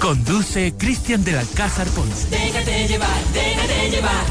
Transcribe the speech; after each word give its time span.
Conduce 0.00 0.74
Cristian 0.76 1.24
del 1.24 1.38
Alcázar 1.38 1.86
Ponce. 1.88 2.28
Déjate 2.28 2.88
llevar, 2.88 3.08
déjate 3.32 3.90
llevar. 3.90 4.24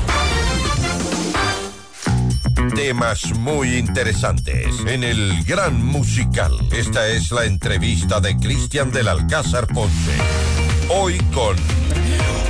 Temas 2.76 3.34
muy 3.40 3.78
interesantes 3.78 4.68
en 4.86 5.04
el 5.04 5.44
Gran 5.46 5.86
Musical. 5.86 6.52
Esta 6.72 7.08
es 7.08 7.32
la 7.32 7.46
entrevista 7.46 8.20
de 8.20 8.36
Cristian 8.38 8.92
del 8.92 9.08
Alcázar 9.08 9.68
Ponce. 9.68 10.12
Hoy 10.90 11.18
con 11.34 11.56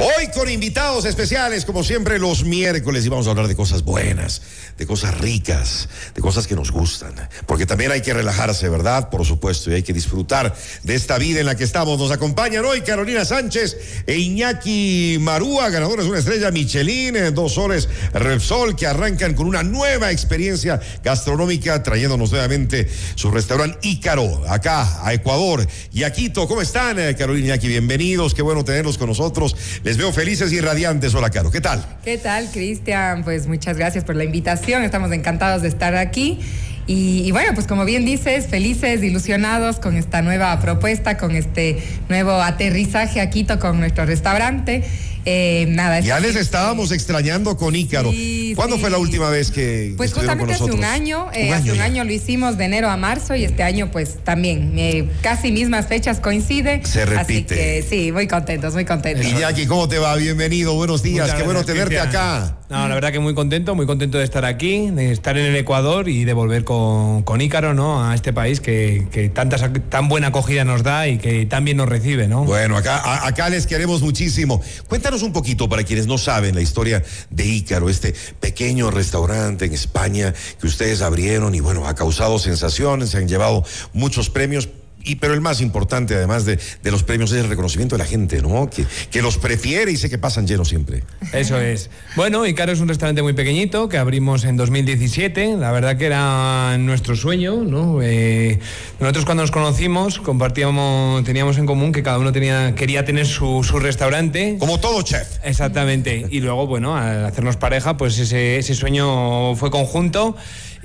Hoy 0.04 0.30
con 0.34 0.50
invitados 0.50 1.06
especiales, 1.06 1.64
como 1.64 1.84
siempre, 1.84 2.18
los 2.18 2.44
miércoles, 2.44 3.06
y 3.06 3.10
vamos 3.10 3.28
a 3.28 3.30
hablar 3.30 3.48
de 3.48 3.56
cosas 3.56 3.84
buenas, 3.84 4.42
de 4.76 4.88
cosas 4.88 5.16
ricas, 5.20 5.88
de 6.16 6.22
cosas 6.22 6.48
que 6.48 6.56
nos 6.56 6.72
gustan. 6.72 7.14
Porque 7.46 7.68
también 7.68 7.92
hay 7.92 8.02
que 8.02 8.12
relajarse, 8.12 8.68
¿verdad? 8.68 9.12
Por 9.12 9.24
supuesto, 9.28 9.70
y 9.70 9.76
hay 9.76 9.84
que 9.84 9.94
disfrutar 9.94 10.56
de 10.82 10.96
esta 10.96 11.20
vida 11.20 11.42
en 11.42 11.46
la 11.46 11.54
que 11.54 11.66
estamos. 11.66 12.00
Nos 12.00 12.10
acompañan 12.10 12.66
hoy 12.66 12.82
Carolina 12.82 13.26
Sánchez 13.26 13.78
e 14.08 14.18
Iñaki 14.18 15.18
Marúa, 15.22 15.70
ganadores 15.70 16.06
de 16.06 16.10
una 16.10 16.20
estrella 16.20 16.50
Michelin, 16.50 17.16
eh, 17.16 17.30
dos 17.30 17.54
soles 17.54 17.88
Repsol, 18.12 18.76
que 18.76 18.88
arrancan 18.88 19.36
con 19.36 19.46
una 19.46 19.62
nueva 19.62 20.10
experiencia 20.10 20.80
gastronómica, 21.04 21.84
trayéndonos 21.84 22.32
nuevamente 22.32 22.90
su 23.14 23.30
restaurante 23.30 23.78
Ícaro, 23.88 24.50
acá 24.50 25.06
a 25.06 25.14
Ecuador 25.14 25.68
y 25.94 26.02
a 26.06 26.12
Quito. 26.12 26.48
¿Cómo 26.48 26.64
están, 26.64 26.98
eh, 26.98 27.16
Carolina 27.16 27.50
Iñaki? 27.50 27.68
Bienvenidos, 27.68 28.34
qué 28.34 28.42
bueno 28.42 28.66
tenerlos 28.66 28.98
con 28.98 29.08
nosotros. 29.08 29.56
Veo 29.98 30.12
felices 30.12 30.52
y 30.52 30.62
radiantes. 30.62 31.14
Hola, 31.14 31.30
Caro. 31.30 31.52
¿Qué 31.52 31.62
tal? 31.62 31.84
¿Qué 32.04 32.18
tal, 32.18 32.50
Cristian? 32.52 33.24
Pues 33.24 33.48
muchas 33.48 33.78
gracias 33.78 34.04
por 34.04 34.16
la 34.16 34.24
invitación. 34.24 34.84
Estamos 34.84 35.12
encantados 35.12 35.62
de 35.62 35.68
estar 35.68 35.96
aquí. 35.96 36.40
Y, 36.88 37.24
y, 37.26 37.32
bueno, 37.32 37.54
pues 37.54 37.68
como 37.68 37.86
bien 37.86 38.06
dices, 38.06 38.48
felices, 38.48 39.04
ilusionados 39.04 39.80
con 39.80 39.96
esta 39.96 40.22
nueva 40.22 40.60
propuesta, 40.60 41.18
con 41.18 41.36
este 41.36 41.82
nuevo 42.10 42.34
aterrizaje 42.34 43.22
a 43.22 43.30
Quito 43.30 43.60
con 43.60 43.80
nuestro 43.80 44.06
restaurante. 44.06 44.84
Eh, 45.26 45.66
nada, 45.70 46.00
ya 46.00 46.20
les 46.20 46.36
estábamos 46.36 46.92
extrañando 46.92 47.56
con 47.58 47.76
Ícaro. 47.76 48.12
Sí, 48.12 48.54
¿Cuándo 48.56 48.76
sí. 48.76 48.82
fue 48.82 48.90
la 48.90 48.98
última 48.98 49.30
vez 49.30 49.52
que 49.52 49.94
Pues 49.98 50.12
con 50.12 50.22
justamente 50.22 50.54
hace 50.54 50.64
un 50.64 50.84
año, 50.84 51.28
eh, 51.34 51.48
Un 51.50 51.54
hace 51.54 51.64
año 51.64 51.72
un 51.74 51.78
ya. 51.78 51.84
año 51.84 52.04
lo 52.04 52.12
hicimos 52.12 52.58
de 52.58 52.66
enero 52.66 52.90
a 52.90 52.98
marzo 52.98 53.36
y 53.36 53.44
este 53.44 53.64
año 53.64 53.92
pues 53.92 54.18
también, 54.24 54.74
eh, 54.78 55.08
casi 55.22 55.52
mismas 55.52 55.88
fechas 55.88 56.20
coincide. 56.20 56.82
Se 56.86 57.04
Así 57.04 57.12
repite. 57.12 57.56
que 57.56 57.86
sí, 57.88 58.12
muy 58.12 58.28
contentos, 58.28 58.74
muy 58.74 58.86
contentos. 58.86 59.26
Iñaki, 59.26 59.68
¿cómo 59.68 59.88
te 59.88 60.00
va? 60.00 60.16
Bienvenido, 60.16 60.74
buenos 60.74 61.04
días. 61.04 61.26
Muchas 61.28 61.38
Qué 61.38 61.44
bueno 61.44 61.64
tenerte 61.64 62.00
acá. 62.00 62.58
No, 62.70 62.88
la 62.88 62.96
verdad 62.96 63.12
que 63.12 63.20
muy 63.20 63.34
contento, 63.36 63.76
muy 63.76 63.86
contento 63.86 64.18
de 64.18 64.24
estar 64.24 64.46
aquí, 64.46 64.90
de 64.92 65.12
estar 65.12 65.38
en 65.38 65.46
el 65.46 65.56
Ecuador 65.58 66.08
y 66.08 66.24
de 66.24 66.32
volver 66.32 66.64
con, 66.64 67.22
con 67.24 67.42
Ícaro, 67.42 67.74
¿no? 67.74 68.02
A 68.10 68.16
este 68.16 68.32
país 68.32 68.62
que, 68.62 69.08
que 69.12 69.28
tantas, 69.28 69.62
tan 69.90 70.08
buena 70.08 70.28
acogida 70.28 70.64
nos 70.64 70.82
da 70.82 71.06
y 71.10 71.18
que 71.18 71.46
tan 71.46 71.66
bien 71.66 71.76
nos 71.76 71.90
recibe, 71.90 72.30
¿no? 72.30 72.46
Bueno, 72.46 72.78
acá, 72.78 72.96
a- 72.96 73.28
acá 73.28 73.50
les 73.50 73.68
queremos 73.68 74.02
muchísimo. 74.02 74.62
Cuéntanos 74.88 75.11
un 75.22 75.34
poquito 75.34 75.68
para 75.68 75.84
quienes 75.84 76.08
no 76.08 76.18
saben 76.18 76.56
la 76.56 76.62
historia 76.62 77.04
de 77.30 77.46
Ícaro, 77.46 77.90
este 77.90 78.16
pequeño 78.40 78.90
restaurante 78.92 79.66
en 79.66 79.74
España 79.74 80.34
que 80.60 80.68
ustedes 80.68 81.02
abrieron 81.02 81.54
y 81.54 81.60
bueno, 81.60 81.86
ha 81.86 81.96
causado 81.96 82.40
sensaciones, 82.40 83.10
se 83.10 83.18
han 83.18 83.28
llevado 83.28 83.66
muchos 83.92 84.30
premios. 84.30 84.70
Y, 85.04 85.16
pero 85.16 85.34
el 85.34 85.42
más 85.42 85.62
importante, 85.62 86.16
además 86.16 86.46
de, 86.46 86.60
de 86.84 86.92
los 86.92 87.04
premios, 87.04 87.32
es 87.32 87.44
el 87.44 87.50
reconocimiento 87.50 87.96
de 87.96 88.00
la 88.00 88.06
gente, 88.06 88.42
¿no? 88.42 88.70
Que, 88.70 88.86
que 89.10 89.22
los 89.22 89.38
prefiere 89.38 89.92
y 89.92 89.98
sé 89.98 90.10
que 90.10 90.18
pasan 90.18 90.48
llenos 90.48 90.70
siempre. 90.70 91.04
Eso 91.34 91.60
es. 91.60 91.90
Bueno, 92.16 92.46
Ícaro 92.46 92.72
es 92.72 92.80
un 92.80 92.88
restaurante 92.88 93.22
muy 93.22 93.34
pequeñito 93.34 93.90
que 93.90 93.98
abrimos 93.98 94.44
en 94.44 94.58
2017. 94.58 95.58
La 95.58 95.72
verdad 95.72 95.98
que 95.98 96.06
era 96.06 96.78
nuestro 96.78 97.16
sueño, 97.16 97.64
¿no? 97.64 98.02
Eh, 98.02 98.60
nosotros 99.00 99.26
cuando 99.26 99.44
nos 99.44 99.52
conocimos 99.52 100.20
compartíamos, 100.20 101.24
teníamos 101.24 101.58
en 101.58 101.66
común 101.66 101.92
que 101.92 102.04
cada 102.04 102.18
uno 102.18 102.32
tenía, 102.32 102.76
quería 102.76 103.06
tener 103.06 103.26
su, 103.26 103.64
su 103.64 103.80
restaurante. 103.80 104.58
Como 104.60 104.80
todo 104.80 105.02
chef. 105.02 105.28
Exactamente. 105.44 106.26
Y 106.30 106.40
luego, 106.40 106.68
bueno, 106.68 106.96
al 106.96 107.26
hacernos 107.26 107.58
pareja, 107.58 107.98
pues 107.98 108.18
ese, 108.18 108.58
ese 108.58 108.76
sueño 108.76 109.56
fue 109.56 109.72
conjunto. 109.72 110.36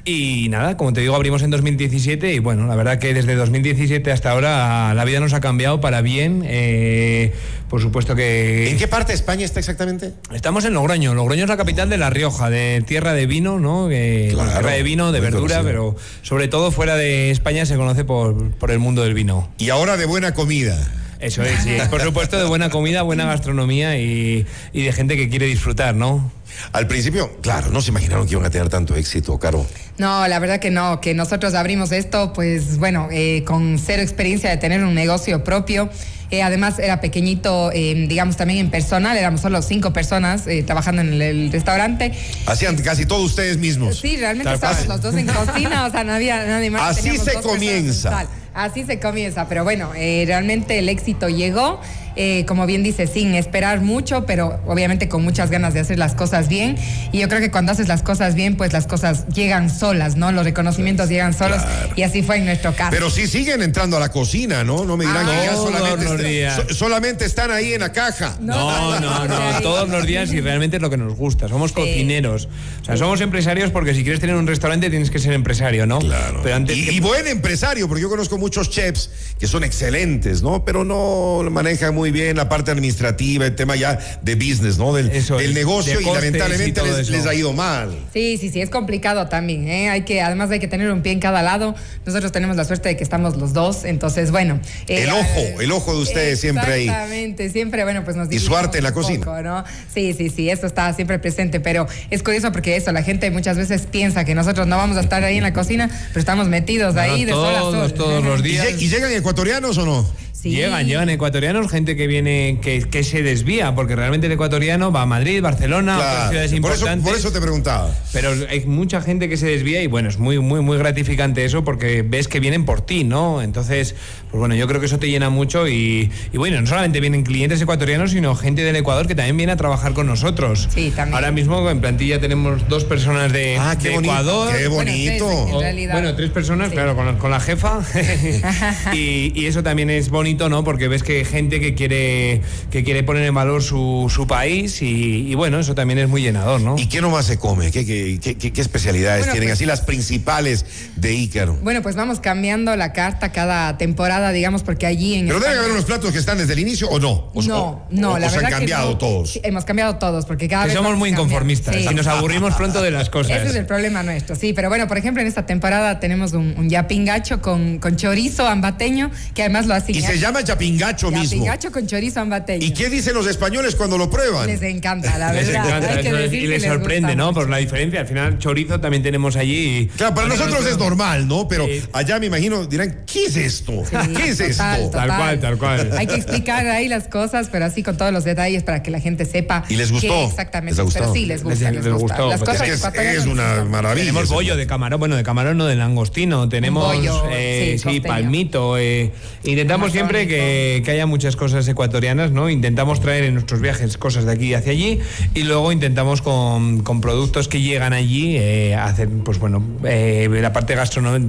Y 0.08 0.48
nada, 0.50 0.76
como 0.76 0.92
te 0.92 1.00
digo, 1.00 1.16
abrimos 1.16 1.42
en 1.42 1.50
2017 1.50 2.32
y 2.32 2.38
bueno, 2.38 2.68
la 2.68 2.76
verdad 2.76 3.00
que 3.00 3.12
desde 3.12 3.34
2017 3.34 4.12
hasta 4.12 4.30
ahora 4.30 4.94
la 4.94 5.04
vida 5.04 5.18
nos 5.18 5.32
ha 5.32 5.40
cambiado 5.40 5.80
para 5.80 6.00
bien. 6.00 6.44
Eh, 6.46 7.34
por 7.68 7.82
supuesto 7.82 8.14
que... 8.14 8.70
¿En 8.70 8.78
qué 8.78 8.86
parte 8.86 9.10
de 9.10 9.16
España 9.16 9.44
está 9.44 9.58
exactamente? 9.58 10.12
Estamos 10.32 10.64
en 10.64 10.74
Logroño. 10.74 11.12
Logroño 11.12 11.42
es 11.42 11.48
la 11.48 11.56
capital 11.56 11.90
de 11.90 11.98
La 11.98 12.10
Rioja, 12.10 12.50
de 12.50 12.84
tierra 12.86 13.14
de 13.14 13.26
vino, 13.26 13.58
¿no? 13.58 13.88
Claro, 13.88 14.52
tierra 14.52 14.70
de 14.70 14.84
vino, 14.84 15.10
de 15.10 15.18
verdura, 15.18 15.62
pero 15.64 15.96
sobre 16.22 16.46
todo 16.46 16.70
fuera 16.70 16.94
de 16.94 17.32
España 17.32 17.66
se 17.66 17.74
conoce 17.74 18.04
por, 18.04 18.52
por 18.52 18.70
el 18.70 18.78
mundo 18.78 19.02
del 19.02 19.14
vino. 19.14 19.50
Y 19.58 19.70
ahora 19.70 19.96
de 19.96 20.06
buena 20.06 20.34
comida. 20.34 20.78
Eso 21.20 21.42
es, 21.42 21.62
sí. 21.62 21.76
Por 21.90 22.02
supuesto, 22.02 22.38
de 22.38 22.44
buena 22.44 22.70
comida, 22.70 23.02
buena 23.02 23.24
gastronomía 23.24 23.98
y, 23.98 24.46
y 24.72 24.82
de 24.82 24.92
gente 24.92 25.16
que 25.16 25.28
quiere 25.28 25.46
disfrutar, 25.46 25.94
¿no? 25.94 26.30
Al 26.72 26.86
principio, 26.86 27.36
claro, 27.42 27.70
no 27.70 27.80
se 27.80 27.90
imaginaron 27.90 28.26
que 28.26 28.32
iban 28.32 28.46
a 28.46 28.50
tener 28.50 28.68
tanto 28.68 28.96
éxito, 28.96 29.38
Caro. 29.38 29.66
No, 29.98 30.26
la 30.28 30.38
verdad 30.38 30.58
que 30.58 30.70
no, 30.70 31.00
que 31.00 31.14
nosotros 31.14 31.54
abrimos 31.54 31.92
esto, 31.92 32.32
pues 32.32 32.78
bueno, 32.78 33.08
eh, 33.10 33.44
con 33.46 33.78
cero 33.78 34.02
experiencia 34.02 34.50
de 34.50 34.56
tener 34.56 34.84
un 34.84 34.94
negocio 34.94 35.42
propio. 35.44 35.90
Eh, 36.30 36.42
además 36.42 36.80
era 36.80 37.00
pequeñito, 37.00 37.70
eh, 37.72 38.06
digamos 38.08 38.36
también 38.36 38.58
en 38.58 38.70
personal, 38.70 39.16
éramos 39.16 39.42
solo 39.42 39.62
cinco 39.62 39.92
personas 39.92 40.46
eh, 40.48 40.64
trabajando 40.64 41.02
en 41.02 41.12
el, 41.12 41.22
el 41.22 41.52
restaurante. 41.52 42.12
Hacían 42.46 42.76
casi 42.78 43.06
todo 43.06 43.22
ustedes 43.22 43.58
mismos. 43.58 44.00
Sí, 44.00 44.16
realmente 44.16 44.52
estábamos 44.52 44.88
los 44.88 45.00
dos 45.02 45.14
en 45.14 45.26
cocina, 45.26 45.86
o 45.86 45.90
sea, 45.90 46.02
no 46.02 46.12
había 46.12 46.44
nadie 46.44 46.70
más. 46.70 46.98
Así 46.98 47.16
se 47.16 47.34
comienza. 47.34 48.26
Así 48.56 48.84
se 48.84 48.98
comienza, 48.98 49.48
pero 49.48 49.64
bueno, 49.64 49.90
eh, 49.94 50.24
realmente 50.26 50.78
el 50.78 50.88
éxito 50.88 51.28
llegó, 51.28 51.78
eh, 52.18 52.46
como 52.48 52.64
bien 52.64 52.82
dice, 52.82 53.06
sin 53.06 53.34
esperar 53.34 53.82
mucho, 53.82 54.24
pero 54.24 54.58
obviamente 54.66 55.10
con 55.10 55.22
muchas 55.22 55.50
ganas 55.50 55.74
de 55.74 55.80
hacer 55.80 55.98
las 55.98 56.14
cosas 56.14 56.48
bien. 56.48 56.76
Y 57.12 57.18
yo 57.18 57.28
creo 57.28 57.40
que 57.40 57.50
cuando 57.50 57.72
haces 57.72 57.86
las 57.88 58.02
cosas 58.02 58.34
bien, 58.34 58.56
pues 58.56 58.72
las 58.72 58.86
cosas 58.86 59.26
llegan 59.28 59.68
solas, 59.68 60.16
¿no? 60.16 60.32
Los 60.32 60.44
reconocimientos 60.44 61.10
llegan 61.10 61.34
solos 61.34 61.60
y 61.96 62.02
así 62.02 62.22
fue 62.22 62.38
en 62.38 62.46
nuestro 62.46 62.74
caso. 62.74 62.88
Pero 62.92 63.10
sí 63.10 63.26
siguen 63.26 63.60
entrando 63.60 63.98
a 63.98 64.00
la 64.00 64.08
cocina, 64.08 64.64
¿no? 64.64 64.86
No 64.86 64.96
me 64.96 65.04
dirán 65.04 65.26
Ah, 65.28 65.30
que 65.30 65.44
ya 65.46 65.52
todos 65.52 65.70
solamente, 65.74 66.04
los 66.06 66.18
días. 66.24 66.56
so- 66.68 66.74
solamente 66.74 67.24
están 67.26 67.50
ahí 67.50 67.74
en 67.74 67.80
la 67.82 67.92
caja. 67.92 68.36
No, 68.40 68.98
no, 68.98 69.28
no, 69.28 69.60
todos 69.60 69.86
los 69.90 70.06
días 70.06 70.32
y 70.32 70.40
realmente 70.40 70.76
es 70.76 70.82
lo 70.82 70.88
que 70.88 70.96
nos 70.96 71.14
gusta. 71.14 71.46
Somos 71.48 71.72
cocineros. 71.72 72.48
O 72.80 72.84
sea, 72.86 72.96
somos 72.96 73.20
empresarios 73.20 73.70
porque 73.70 73.92
si 73.94 74.02
quieres 74.02 74.20
tener 74.20 74.36
un 74.36 74.46
restaurante 74.46 74.88
tienes 74.88 75.10
que 75.10 75.18
ser 75.18 75.34
empresario, 75.34 75.84
¿no? 75.86 75.98
Claro. 75.98 76.40
Pero 76.42 76.56
antes 76.56 76.74
y, 76.74 76.86
que- 76.86 76.92
y 76.92 77.00
buen 77.00 77.26
empresario, 77.26 77.86
porque 77.88 78.00
yo 78.00 78.08
conozco 78.08 78.38
muchos 78.38 78.45
chefs 78.50 79.10
que 79.38 79.46
son 79.46 79.64
excelentes, 79.64 80.42
¿no? 80.42 80.64
Pero 80.64 80.84
no 80.84 81.42
manejan 81.50 81.94
muy 81.94 82.10
bien 82.10 82.36
la 82.36 82.48
parte 82.48 82.70
administrativa, 82.70 83.44
el 83.46 83.54
tema 83.54 83.76
ya 83.76 83.98
de 84.22 84.34
business, 84.34 84.78
¿no? 84.78 84.94
Del, 84.94 85.10
Eso 85.10 85.36
del 85.36 85.52
negocio 85.54 85.98
de 85.98 86.02
y 86.02 86.06
lamentablemente 86.06 86.80
y 86.80 87.10
les, 87.10 87.26
ha 87.26 87.34
ido 87.34 87.52
mal. 87.52 87.94
Sí, 88.12 88.38
sí, 88.40 88.48
sí, 88.50 88.60
es 88.60 88.70
complicado 88.70 89.28
también, 89.28 89.68
¿eh? 89.68 89.90
Hay 89.90 90.02
que, 90.02 90.22
además 90.22 90.50
hay 90.50 90.58
que 90.58 90.68
tener 90.68 90.90
un 90.90 91.02
pie 91.02 91.12
en 91.12 91.20
cada 91.20 91.42
lado. 91.42 91.74
Nosotros 92.06 92.32
tenemos 92.32 92.56
la 92.56 92.64
suerte 92.64 92.88
de 92.90 92.96
que 92.96 93.04
estamos 93.04 93.36
los 93.36 93.52
dos, 93.52 93.84
entonces, 93.84 94.30
bueno. 94.30 94.60
eh, 94.88 95.02
El 95.04 95.10
ojo, 95.10 95.60
el 95.60 95.72
ojo 95.72 95.94
de 95.94 96.02
ustedes 96.02 96.40
siempre 96.40 96.72
ahí. 96.72 96.84
Exactamente, 96.84 97.50
siempre, 97.50 97.84
bueno, 97.84 98.04
pues 98.04 98.16
nos 98.16 98.32
Y 98.32 98.38
su 98.38 98.56
arte 98.56 98.78
en 98.78 98.84
la 98.84 98.92
cocina. 98.92 99.24
poco, 99.24 99.42
¿no? 99.42 99.64
Sí, 99.92 100.14
sí, 100.16 100.30
sí, 100.30 100.48
eso 100.48 100.66
está 100.66 100.92
siempre 100.94 101.18
presente, 101.18 101.60
pero 101.60 101.86
es 102.10 102.22
curioso 102.22 102.52
porque 102.52 102.76
eso, 102.76 102.90
la 102.92 103.02
gente 103.02 103.30
muchas 103.30 103.56
veces 103.56 103.86
piensa 103.90 104.24
que 104.24 104.34
nosotros 104.34 104.66
no 104.66 104.76
vamos 104.76 104.96
a 104.96 105.00
estar 105.00 105.22
ahí 105.24 105.36
en 105.36 105.42
la 105.42 105.52
cocina, 105.52 105.90
pero 106.08 106.20
estamos 106.20 106.48
metidos 106.48 106.96
ahí 106.96 107.24
de 107.24 107.32
sol 107.32 107.54
a 107.54 107.60
sol. 107.60 107.92
todos 107.92 108.24
los 108.24 108.35
¿Y, 108.40 108.42
días. 108.42 108.66
lle- 108.66 108.82
y 108.82 108.88
llegan 108.88 109.12
ecuatorianos 109.12 109.76
o 109.78 109.86
no? 109.86 110.06
Sí. 110.50 110.56
Llegan, 110.56 110.86
llegan 110.86 111.08
ecuatorianos, 111.10 111.70
gente 111.70 111.96
que 111.96 112.06
viene, 112.06 112.58
que, 112.62 112.80
que 112.88 113.02
se 113.04 113.22
desvía, 113.22 113.74
porque 113.74 113.96
realmente 113.96 114.26
el 114.26 114.32
ecuatoriano 114.32 114.92
va 114.92 115.02
a 115.02 115.06
Madrid, 115.06 115.40
Barcelona, 115.42 115.96
otras 115.96 116.12
Claro. 116.14 116.30
ciudades 116.30 116.50
Por 116.52 116.70
eso, 116.72 116.76
importantes. 116.76 117.08
por 117.08 117.18
eso 117.18 117.32
te 117.32 117.40
preguntaba. 117.40 117.90
Pero 118.12 118.30
hay 118.48 118.60
mucha 118.66 119.00
gente 119.00 119.28
que 119.28 119.36
se 119.36 119.46
desvía 119.46 119.82
y 119.82 119.86
bueno, 119.86 120.08
es 120.08 120.18
muy, 120.18 120.38
muy, 120.38 120.60
muy 120.60 120.78
gratificante 120.78 121.44
eso 121.44 121.64
porque 121.64 122.02
ves 122.02 122.28
que 122.28 122.40
vienen 122.40 122.64
por 122.64 122.80
ti, 122.80 123.04
¿no? 123.04 123.42
Entonces, 123.42 123.94
pues 124.30 124.38
bueno, 124.38 124.54
yo 124.54 124.66
creo 124.66 124.80
que 124.80 124.86
eso 124.86 124.98
te 124.98 125.08
llena 125.08 125.30
mucho 125.30 125.66
y, 125.68 126.10
y 126.32 126.36
bueno, 126.38 126.60
no 126.60 126.66
solamente 126.66 127.00
vienen 127.00 127.22
clientes 127.24 127.60
ecuatorianos, 127.60 128.12
sino 128.12 128.34
gente 128.36 128.62
del 128.62 128.76
Ecuador 128.76 129.06
que 129.06 129.14
también 129.14 129.36
viene 129.36 129.52
a 129.52 129.56
trabajar 129.56 129.92
con 129.94 130.06
nosotros. 130.06 130.68
Sí, 130.72 130.92
también. 130.94 131.14
Ahora 131.14 131.32
mismo 131.32 131.68
en 131.70 131.80
plantilla 131.80 132.20
tenemos 132.20 132.68
dos 132.68 132.84
personas 132.84 133.32
de, 133.32 133.56
Ah, 133.58 133.76
qué 133.80 133.88
de 133.88 133.94
bonito. 133.94 134.12
Ecuador. 134.12 134.56
Qué 134.56 134.68
Bueno, 134.68 134.90
bonito. 134.92 135.26
tres, 135.26 135.76
en 135.78 135.88
O- 135.88 135.92
bueno, 135.92 136.14
tres 136.14 136.30
personas, 136.30 136.68
Sí. 136.68 136.74
claro, 136.74 136.94
con, 136.94 137.16
con 137.16 137.30
la 137.30 137.40
jefa. 137.40 137.80
y, 138.92 139.32
y 139.34 139.46
eso 139.46 139.62
también 139.62 139.90
es 139.90 140.10
bonito 140.10 140.35
bonito, 140.36 140.48
¿no? 140.50 140.64
Porque 140.64 140.88
ves 140.88 141.02
que 141.02 141.18
hay 141.18 141.24
gente 141.24 141.60
que 141.60 141.74
quiere, 141.74 142.42
que 142.70 142.84
quiere 142.84 143.02
poner 143.02 143.24
en 143.24 143.34
valor 143.34 143.62
su, 143.62 144.10
su 144.14 144.26
país 144.26 144.82
y, 144.82 145.30
y 145.30 145.34
bueno, 145.34 145.58
eso 145.60 145.74
también 145.74 145.98
es 145.98 146.08
muy 146.08 146.20
llenador, 146.22 146.60
¿no? 146.60 146.76
¿Y 146.78 146.88
qué 146.88 147.00
nomás 147.00 147.24
se 147.26 147.38
come? 147.38 147.70
¿Qué, 147.70 147.86
qué, 147.86 148.18
qué- 148.20 148.36
qué- 148.36 148.52
qué 148.52 148.60
especialidades 148.60 149.20
Bueno, 149.20 149.32
tienen? 149.32 149.48
pues- 149.48 149.56
Así 149.58 149.64
las 149.64 149.80
principales 149.80 150.66
de 150.96 151.14
Ícaro. 151.14 151.54
Bueno, 151.62 151.80
pues 151.82 151.96
vamos 151.96 152.20
cambiando 152.20 152.76
la 152.76 152.92
carta 152.92 153.32
cada 153.32 153.78
temporada, 153.78 154.30
digamos, 154.32 154.62
porque 154.62 154.84
allí 154.86 155.14
en 155.14 155.26
Pero 155.26 155.38
deben 155.40 155.52
España- 155.52 155.60
haber 155.60 155.72
unos 155.72 155.84
platos 155.86 156.12
que 156.12 156.18
están 156.18 156.36
desde 156.38 156.52
el 156.52 156.58
inicio 156.58 156.88
o 156.90 156.98
no. 156.98 157.30
O- 157.34 157.42
no, 157.42 157.58
o- 157.62 157.86
no, 157.90 158.12
o- 158.12 158.18
la 158.18 158.26
o 158.26 158.30
se 158.30 158.36
verdad 158.36 158.52
han 158.52 158.58
cambiado 158.58 158.88
que 158.88 158.92
no. 158.92 158.98
todos. 158.98 159.40
Hemos 159.42 159.64
cambiado 159.64 159.96
todos, 159.96 160.26
porque 160.26 160.48
cada 160.48 160.64
que 160.64 160.68
vez 160.68 160.76
somos 160.76 160.96
muy 160.98 161.10
inconformistas 161.10 161.74
Sí. 161.76 161.86
y 161.90 161.94
nos 161.94 162.06
aburrimos 162.06 162.54
pronto 162.56 162.82
de 162.82 162.90
las 162.90 163.08
cosas. 163.08 163.38
Ese 163.38 163.48
es 163.50 163.54
el 163.56 163.64
problema 163.66 164.02
nuestro, 164.02 164.36
sí. 164.36 164.52
Pero 164.52 164.68
bueno, 164.68 164.86
por 164.86 164.98
ejemplo, 164.98 165.22
en 165.22 165.28
esta 165.28 165.46
temporada 165.46 165.98
tenemos 166.00 166.32
un, 166.34 166.54
un 166.58 166.68
yapingacho 166.68 167.40
con, 167.40 167.78
con 167.78 167.96
chorizo 167.96 168.46
ambateño, 168.46 169.10
que 169.34 169.42
además 169.42 169.66
lo 169.66 169.74
hacen. 169.74 169.94
Y 169.94 170.00
se 170.02 170.15
llama 170.18 170.42
chapingacho 170.44 171.10
mismo. 171.10 171.22
Yapingacho 171.44 171.70
con 171.72 171.86
chorizo 171.86 172.20
ambateño. 172.20 172.64
¿Y 172.64 172.70
qué 172.72 172.88
dicen 172.90 173.14
los 173.14 173.26
españoles 173.26 173.74
cuando 173.74 173.98
lo 173.98 174.08
prueban? 174.10 174.46
Les 174.46 174.62
encanta, 174.62 175.16
la 175.18 175.32
Les 175.32 175.46
verdad. 175.46 175.66
encanta 175.66 175.88
Hay 175.94 176.02
que 176.02 176.08
eso, 176.08 176.16
decir 176.16 176.38
y 176.38 176.42
que 176.42 176.48
les 176.48 176.62
les 176.62 176.70
sorprende, 176.72 177.08
gusta 177.08 177.14
¿no? 177.16 177.34
Por 177.34 177.48
la 177.50 177.56
diferencia. 177.58 178.00
Al 178.00 178.06
final, 178.06 178.38
chorizo 178.38 178.80
también 178.80 179.02
tenemos 179.02 179.36
allí. 179.36 179.78
y- 179.78 179.86
Claro, 179.88 180.14
para 180.14 180.26
Bueno, 180.28 180.44
nosotros 180.44 180.66
es 180.70 180.78
normal, 180.78 181.26
¿no? 181.28 181.48
Pero 181.48 181.66
Sí. 181.66 181.82
allá 181.92 182.18
me 182.18 182.26
imagino 182.26 182.66
dirán, 182.66 183.02
¿qué 183.10 183.26
es 183.26 183.36
esto? 183.36 183.82
Sí, 183.88 183.96
¿Qué 184.16 184.28
es 184.30 184.38
total, 184.38 184.80
esto? 184.80 184.90
Tal 184.90 185.08
cual, 185.08 185.40
tal 185.40 185.58
cual. 185.58 185.90
Hay 185.98 186.06
que 186.06 186.14
explicar 186.16 186.66
ahí 186.66 186.88
las 186.88 187.08
cosas, 187.08 187.48
pero 187.50 187.64
así 187.64 187.82
con 187.82 187.96
todos 187.96 188.12
los 188.12 188.24
detalles 188.24 188.62
para 188.62 188.82
que 188.82 188.90
la 188.90 189.00
gente 189.00 189.24
sepa. 189.24 189.64
¿Y 189.68 189.76
les 189.76 189.90
gustó? 189.92 190.08
qué 190.08 190.24
exactamente. 190.24 190.72
¿Les 190.72 190.80
ha 190.80 190.82
gustado? 190.82 191.12
Pero 191.12 191.14
sí, 191.14 191.26
les 191.26 191.42
gusta. 191.42 191.64
Les- 191.70 191.74
Les, 191.76 191.84
les 191.84 191.92
gusta. 191.94 192.16
gustó, 192.16 192.28
Las 192.30 192.40
Es 192.40 192.48
cosas 192.48 192.62
que 192.62 192.72
es, 192.72 192.84
es 193.16 193.16
les 193.24 193.26
una 193.26 193.64
maravilla. 193.64 194.06
Tenemos 194.06 194.28
bollo 194.28 194.56
de 194.56 194.66
camarón, 194.66 194.98
bueno, 195.00 195.16
de 195.16 195.22
camarón 195.22 195.56
no, 195.58 195.66
de 195.66 195.76
langostino, 195.76 196.48
tenemos 196.48 196.84
bollo, 196.96 197.24
eh, 197.30 197.78
sí, 197.82 198.00
palmito. 198.00 198.78
eh, 198.78 199.12
intentamos 199.44 199.92
siempre 199.92 200.05
Amazónico. 200.10 200.30
que, 200.30 200.82
que 200.84 200.90
haya 200.90 201.06
muchas 201.06 201.36
cosas 201.36 201.66
ecuatorianas, 201.68 202.30
¿no? 202.30 202.48
Intentamos 202.50 203.00
traer 203.00 203.24
en 203.24 203.34
nuestros 203.34 203.60
viajes 203.60 203.96
cosas 203.98 204.24
de 204.24 204.32
aquí 204.32 204.54
hacia 204.54 204.72
allí 204.72 205.00
y 205.34 205.42
luego 205.42 205.72
intentamos 205.72 206.22
con, 206.22 206.82
con 206.82 207.00
productos 207.00 207.48
que 207.48 207.60
llegan 207.60 207.92
allí 207.92 208.36
eh, 208.36 208.74
hacer, 208.74 209.08
pues 209.24 209.38
bueno, 209.38 209.62
eh, 209.84 210.28
la 210.30 210.52
parte 210.52 210.76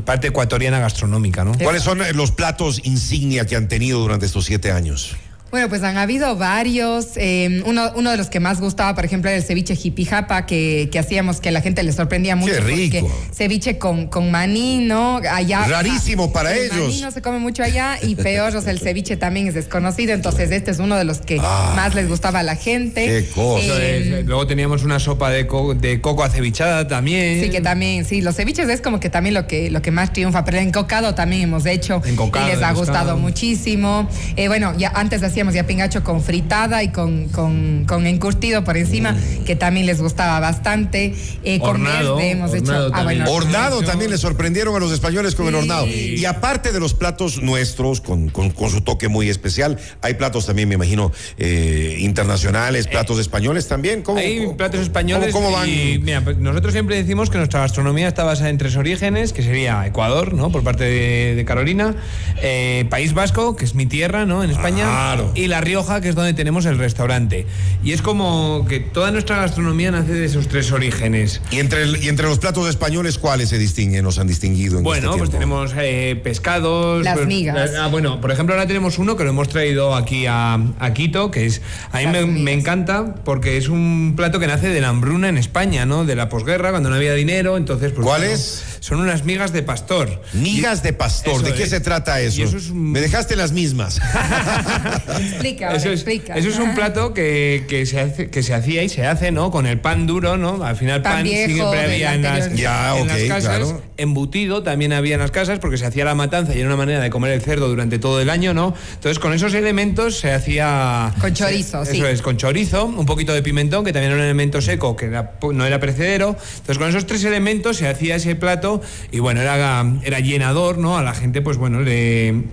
parte 0.05 0.27
ecuatoriana 0.27 0.79
gastronómica, 0.79 1.43
¿no? 1.43 1.53
¿Cuáles 1.57 1.83
son 1.83 1.99
los 2.13 2.31
platos 2.31 2.81
insignia 2.83 3.45
que 3.45 3.55
han 3.55 3.67
tenido 3.67 3.99
durante 3.99 4.25
estos 4.25 4.45
siete 4.45 4.71
años? 4.71 5.15
Bueno, 5.49 5.69
pues 5.69 5.81
han 5.83 5.97
habido 5.97 6.35
varios. 6.35 7.11
eh, 7.15 7.61
uno, 7.65 7.91
uno 7.95 8.11
de 8.11 8.17
los 8.17 8.29
que 8.29 8.39
más 8.41 8.59
gustaba, 8.59 8.93
por 8.95 9.05
ejemplo, 9.05 9.29
era 9.29 9.37
el 9.37 9.43
ceviche 9.43 9.75
jipijapa, 9.75 10.45
que, 10.45 10.89
que 10.91 10.99
hacíamos 10.99 11.39
que 11.39 11.51
la 11.51 11.61
gente 11.61 11.83
le 11.83 11.93
sorprendía 11.93 12.35
mucho. 12.35 12.53
¡Qué 12.53 12.59
rico! 12.59 13.07
porque 13.07 13.33
Ceviche 13.33 13.77
con, 13.77 14.07
con 14.07 14.29
maní, 14.29 14.79
¿no? 14.79 15.21
Allá. 15.31 15.65
Rarísimo 15.65 16.33
para 16.33 16.53
el 16.53 16.63
ellos. 16.65 16.87
maní 16.89 17.01
no 17.01 17.11
se 17.11 17.21
come 17.21 17.39
mucho 17.39 17.63
allá 17.63 17.97
y 18.01 18.15
peor, 18.15 18.53
o 18.55 18.61
sea, 18.61 18.71
el 18.71 18.79
ceviche 18.79 19.15
también 19.15 19.47
es 19.47 19.53
desconocido. 19.53 20.13
Entonces, 20.13 20.51
este 20.51 20.71
es 20.71 20.79
uno 20.79 20.95
de 20.97 21.05
los 21.05 21.19
que 21.19 21.37
Ah. 21.41 21.73
más 21.75 21.95
les 21.95 22.09
gustaba 22.09 22.39
a 22.39 22.43
la 22.43 22.55
gente. 22.55 23.05
¡Qué 23.05 23.29
cosa! 23.33 23.63
Eso 23.63 23.73
Eh, 23.79 24.23
luego 24.25 24.47
teníamos 24.47 24.83
una 24.83 24.99
sopa 24.99 25.29
de, 25.29 25.47
co- 25.47 25.73
de 25.75 26.01
coco 26.01 26.23
acevichada 26.23 26.87
también. 26.87 27.41
Sí, 27.41 27.49
que 27.49 27.61
también, 27.61 28.03
sí, 28.05 28.21
los 28.21 28.35
ceviches 28.35 28.67
es 28.69 28.81
como 28.81 28.99
que 28.99 29.09
también 29.09 29.33
lo 29.33 29.47
que, 29.47 29.71
lo 29.71 29.81
que 29.81 29.91
más 29.91 30.11
triunfa, 30.11 30.43
pero 30.43 30.57
el 30.57 30.67
encocado 30.67 31.15
también 31.15 31.43
hemos 31.43 31.65
hecho 31.65 32.01
Encocado, 32.05 32.47
y 32.47 32.51
les 32.51 32.61
ha 32.61 32.73
gustado 32.73 33.15
muchísimo. 33.17 34.09
Eh, 34.35 34.47
bueno, 34.49 34.73
ya 34.77 34.89
antes 34.93 35.21
hacíamos 35.37 35.53
ya 35.53 35.67
pingacho 35.67 36.03
con 36.03 36.23
fritada 36.23 36.81
y 36.81 36.89
con, 36.89 37.27
con, 37.29 37.85
con 37.87 38.07
encurtido 38.07 38.63
por 38.63 38.75
encima, 38.75 39.15
que 39.45 39.55
también 39.55 39.85
les 39.85 40.01
gustaba 40.01 40.39
bastante. 40.39 41.13
Eh, 41.43 41.59
con 41.59 41.69
Hornado, 41.69 42.15
verde 42.15 42.31
hemos 42.31 42.49
hornado 42.51 42.87
hecho. 42.87 42.95
Ah, 42.95 42.97
también. 42.97 43.23
bueno, 43.23 43.31
Hornado 43.37 43.81
también 43.83 44.09
le 44.09 44.17
sorprendieron 44.17 44.75
a 44.75 44.79
los 44.79 44.91
españoles 44.91 45.35
con 45.35 45.47
el 45.47 45.53
hornado. 45.53 45.85
Y 45.85 46.25
aparte 46.25 46.71
de 46.71 46.79
los 46.79 46.95
platos 46.95 47.43
nuestros, 47.43 48.01
con, 48.01 48.29
con- 48.29 48.49
con 48.49 48.71
su 48.71 48.81
toque 48.81 49.09
muy 49.09 49.29
especial, 49.29 49.77
hay 50.01 50.15
platos 50.15 50.47
también, 50.47 50.69
me 50.69 50.73
imagino, 50.75 51.11
eh, 51.37 51.97
internacionales, 51.99 52.87
platos 52.87 53.19
españoles 53.19 53.67
también. 53.67 54.01
¿Cómo, 54.01 54.17
Hay 54.17 54.39
cómo- 54.43 54.57
platos 54.57 54.79
españoles 54.81 55.31
¿Cómo, 55.33 55.45
cómo 55.47 55.57
van? 55.57 55.69
y 55.69 55.99
mira, 55.99 56.21
pues 56.23 56.37
nosotros 56.37 56.73
siempre 56.73 56.95
decimos 56.95 57.29
que 57.29 57.37
nuestra 57.37 57.59
gastronomía 57.59 58.07
está 58.07 58.23
basada 58.23 58.49
en 58.49 58.57
tres 58.57 58.75
orígenes, 58.75 59.33
que 59.33 59.43
sería 59.43 59.85
Ecuador, 59.85 60.33
¿no? 60.33 60.51
Por 60.51 60.63
parte 60.63 60.83
de, 60.85 61.35
de 61.35 61.45
Carolina, 61.45 61.95
eh, 62.41 62.85
País 62.89 63.13
Vasco, 63.13 63.55
que 63.55 63.65
es 63.65 63.75
mi 63.75 63.85
tierra, 63.85 64.25
¿no? 64.25 64.43
En 64.43 64.49
España, 64.49 64.85
Claro. 64.85 65.26
Y 65.35 65.47
La 65.47 65.61
Rioja, 65.61 66.01
que 66.01 66.09
es 66.09 66.15
donde 66.15 66.33
tenemos 66.33 66.65
el 66.65 66.77
restaurante. 66.77 67.45
Y 67.83 67.91
es 67.91 68.01
como 68.01 68.65
que 68.67 68.79
toda 68.79 69.11
nuestra 69.11 69.37
gastronomía 69.37 69.91
nace 69.91 70.13
de 70.13 70.25
esos 70.25 70.47
tres 70.47 70.71
orígenes. 70.71 71.41
Y 71.51 71.59
entre, 71.59 71.83
el- 71.83 72.03
y 72.03 72.09
entre 72.09 72.27
los 72.27 72.39
platos 72.39 72.67
españoles, 72.69 73.17
¿cuáles 73.17 73.49
se 73.49 73.57
distinguen, 73.57 74.03
nos 74.03 74.19
han 74.19 74.27
distinguido 74.27 74.77
en 74.77 74.83
Bueno, 74.83 75.07
este 75.09 75.17
pues 75.19 75.29
tenemos 75.29 75.73
eh, 75.77 76.19
pescados. 76.23 77.03
Las 77.03 77.15
pues, 77.15 77.27
migas. 77.27 77.71
ah, 77.79 77.87
bueno, 77.87 78.19
por 78.21 78.31
ejemplo, 78.31 78.55
ahora 78.55 78.67
tenemos 78.67 78.97
uno 78.97 79.15
que 79.15 79.23
lo 79.23 79.29
hemos 79.31 79.49
traído 79.49 79.95
aquí 79.95 80.25
a, 80.27 80.59
a 80.79 80.93
Quito, 80.93 81.31
que 81.31 81.45
es. 81.45 81.61
A 81.91 81.99
mí 81.99 82.07
me, 82.25 82.53
encanta 82.53 83.15
porque 83.23 83.57
es 83.57 83.69
un 83.69 84.13
plato 84.15 84.39
que 84.39 84.47
nace 84.47 84.69
de 84.69 84.81
la 84.81 84.89
hambruna 84.89 85.29
en 85.29 85.37
España, 85.37 85.85
¿no? 85.85 86.05
De 86.05 86.15
la 86.15 86.29
posguerra, 86.29 86.71
cuando 86.71 86.89
no 86.89 86.95
había 86.95 87.13
dinero. 87.13 87.57
Entonces, 87.57 87.91
pues. 87.91 88.05
¿Cuál 88.05 88.21
bueno, 88.21 88.35
es? 88.35 88.63
Son 88.79 88.99
unas 88.99 89.23
migas 89.25 89.53
de 89.53 89.63
pastor. 89.63 90.21
Migas 90.33 90.83
de 90.83 90.93
pastor, 90.93 91.35
Eso 91.35 91.43
¿de 91.43 91.53
qué 91.53 91.63
es. 91.63 91.69
se 91.69 91.79
trata 91.79 92.19
eso? 92.21 92.41
Y 92.41 92.43
eso 92.43 92.57
es 92.57 92.69
un- 92.69 92.91
Me 92.91 93.01
dejaste 93.01 93.35
las 93.35 93.51
mismas. 93.51 93.99
Explica, 95.19 95.69
Eso 95.73 95.87
es, 95.89 96.01
explica. 96.01 96.35
eso 96.37 96.49
es 96.49 96.59
un 96.59 96.73
plato 96.75 97.13
que, 97.13 97.65
que 97.67 97.85
se 97.85 97.99
hace, 97.99 98.29
que 98.29 98.43
se 98.43 98.53
hacía 98.53 98.83
y 98.83 98.89
se 98.89 99.05
hace, 99.05 99.31
¿no? 99.31 99.51
Con 99.51 99.65
el 99.65 99.79
pan 99.79 100.07
duro, 100.07 100.37
¿no? 100.37 100.63
Al 100.63 100.75
final 100.75 101.01
Pan 101.01 101.13
pan, 101.17 101.23
viejo 101.23 101.53
siempre 101.53 101.79
había 101.81 102.13
en 102.13 102.21
las. 102.23 102.53
Ya, 102.55 102.97
en 102.97 103.03
ok, 103.03 103.07
las 103.09 103.21
casas. 103.23 103.43
claro. 103.57 103.81
Embutido 103.97 104.63
también 104.63 104.93
había 104.93 105.15
en 105.15 105.21
las 105.21 105.31
casas 105.31 105.59
porque 105.59 105.77
se 105.77 105.85
hacía 105.85 106.05
la 106.05 106.15
matanza 106.15 106.53
y 106.55 106.59
era 106.59 106.67
una 106.67 106.75
manera 106.77 106.99
de 106.99 107.09
comer 107.09 107.31
el 107.31 107.41
cerdo 107.41 107.67
durante 107.67 107.97
todo 107.99 108.21
el 108.21 108.29
año, 108.29 108.53
¿no? 108.53 108.73
Entonces 108.93 109.19
con 109.19 109.33
esos 109.33 109.53
elementos 109.53 110.19
se 110.19 110.31
hacía... 110.31 111.13
Con 111.19 111.33
chorizo, 111.33 111.83
se- 111.85 111.91
sí. 111.93 111.97
Eso 111.97 112.07
es, 112.07 112.21
con 112.21 112.37
chorizo, 112.37 112.85
un 112.85 113.05
poquito 113.05 113.33
de 113.33 113.41
pimentón, 113.41 113.83
que 113.83 113.91
también 113.93 114.11
era 114.11 114.19
un 114.19 114.25
elemento 114.25 114.61
seco, 114.61 114.95
que 114.95 115.07
era- 115.07 115.33
no 115.51 115.65
era 115.65 115.79
precedero. 115.79 116.35
Entonces 116.57 116.77
con 116.77 116.89
esos 116.89 117.05
tres 117.07 117.23
elementos 117.23 117.77
se 117.77 117.87
hacía 117.87 118.15
ese 118.17 118.35
plato 118.35 118.76
y 119.11 119.19
bueno, 119.19 119.41
era, 119.41 119.85
era 120.03 120.19
llenador, 120.19 120.77
¿no? 120.77 120.97
A 120.97 121.03
la 121.03 121.13
gente, 121.13 121.41
pues 121.41 121.57
bueno, 121.57 121.81
le 121.81 122.43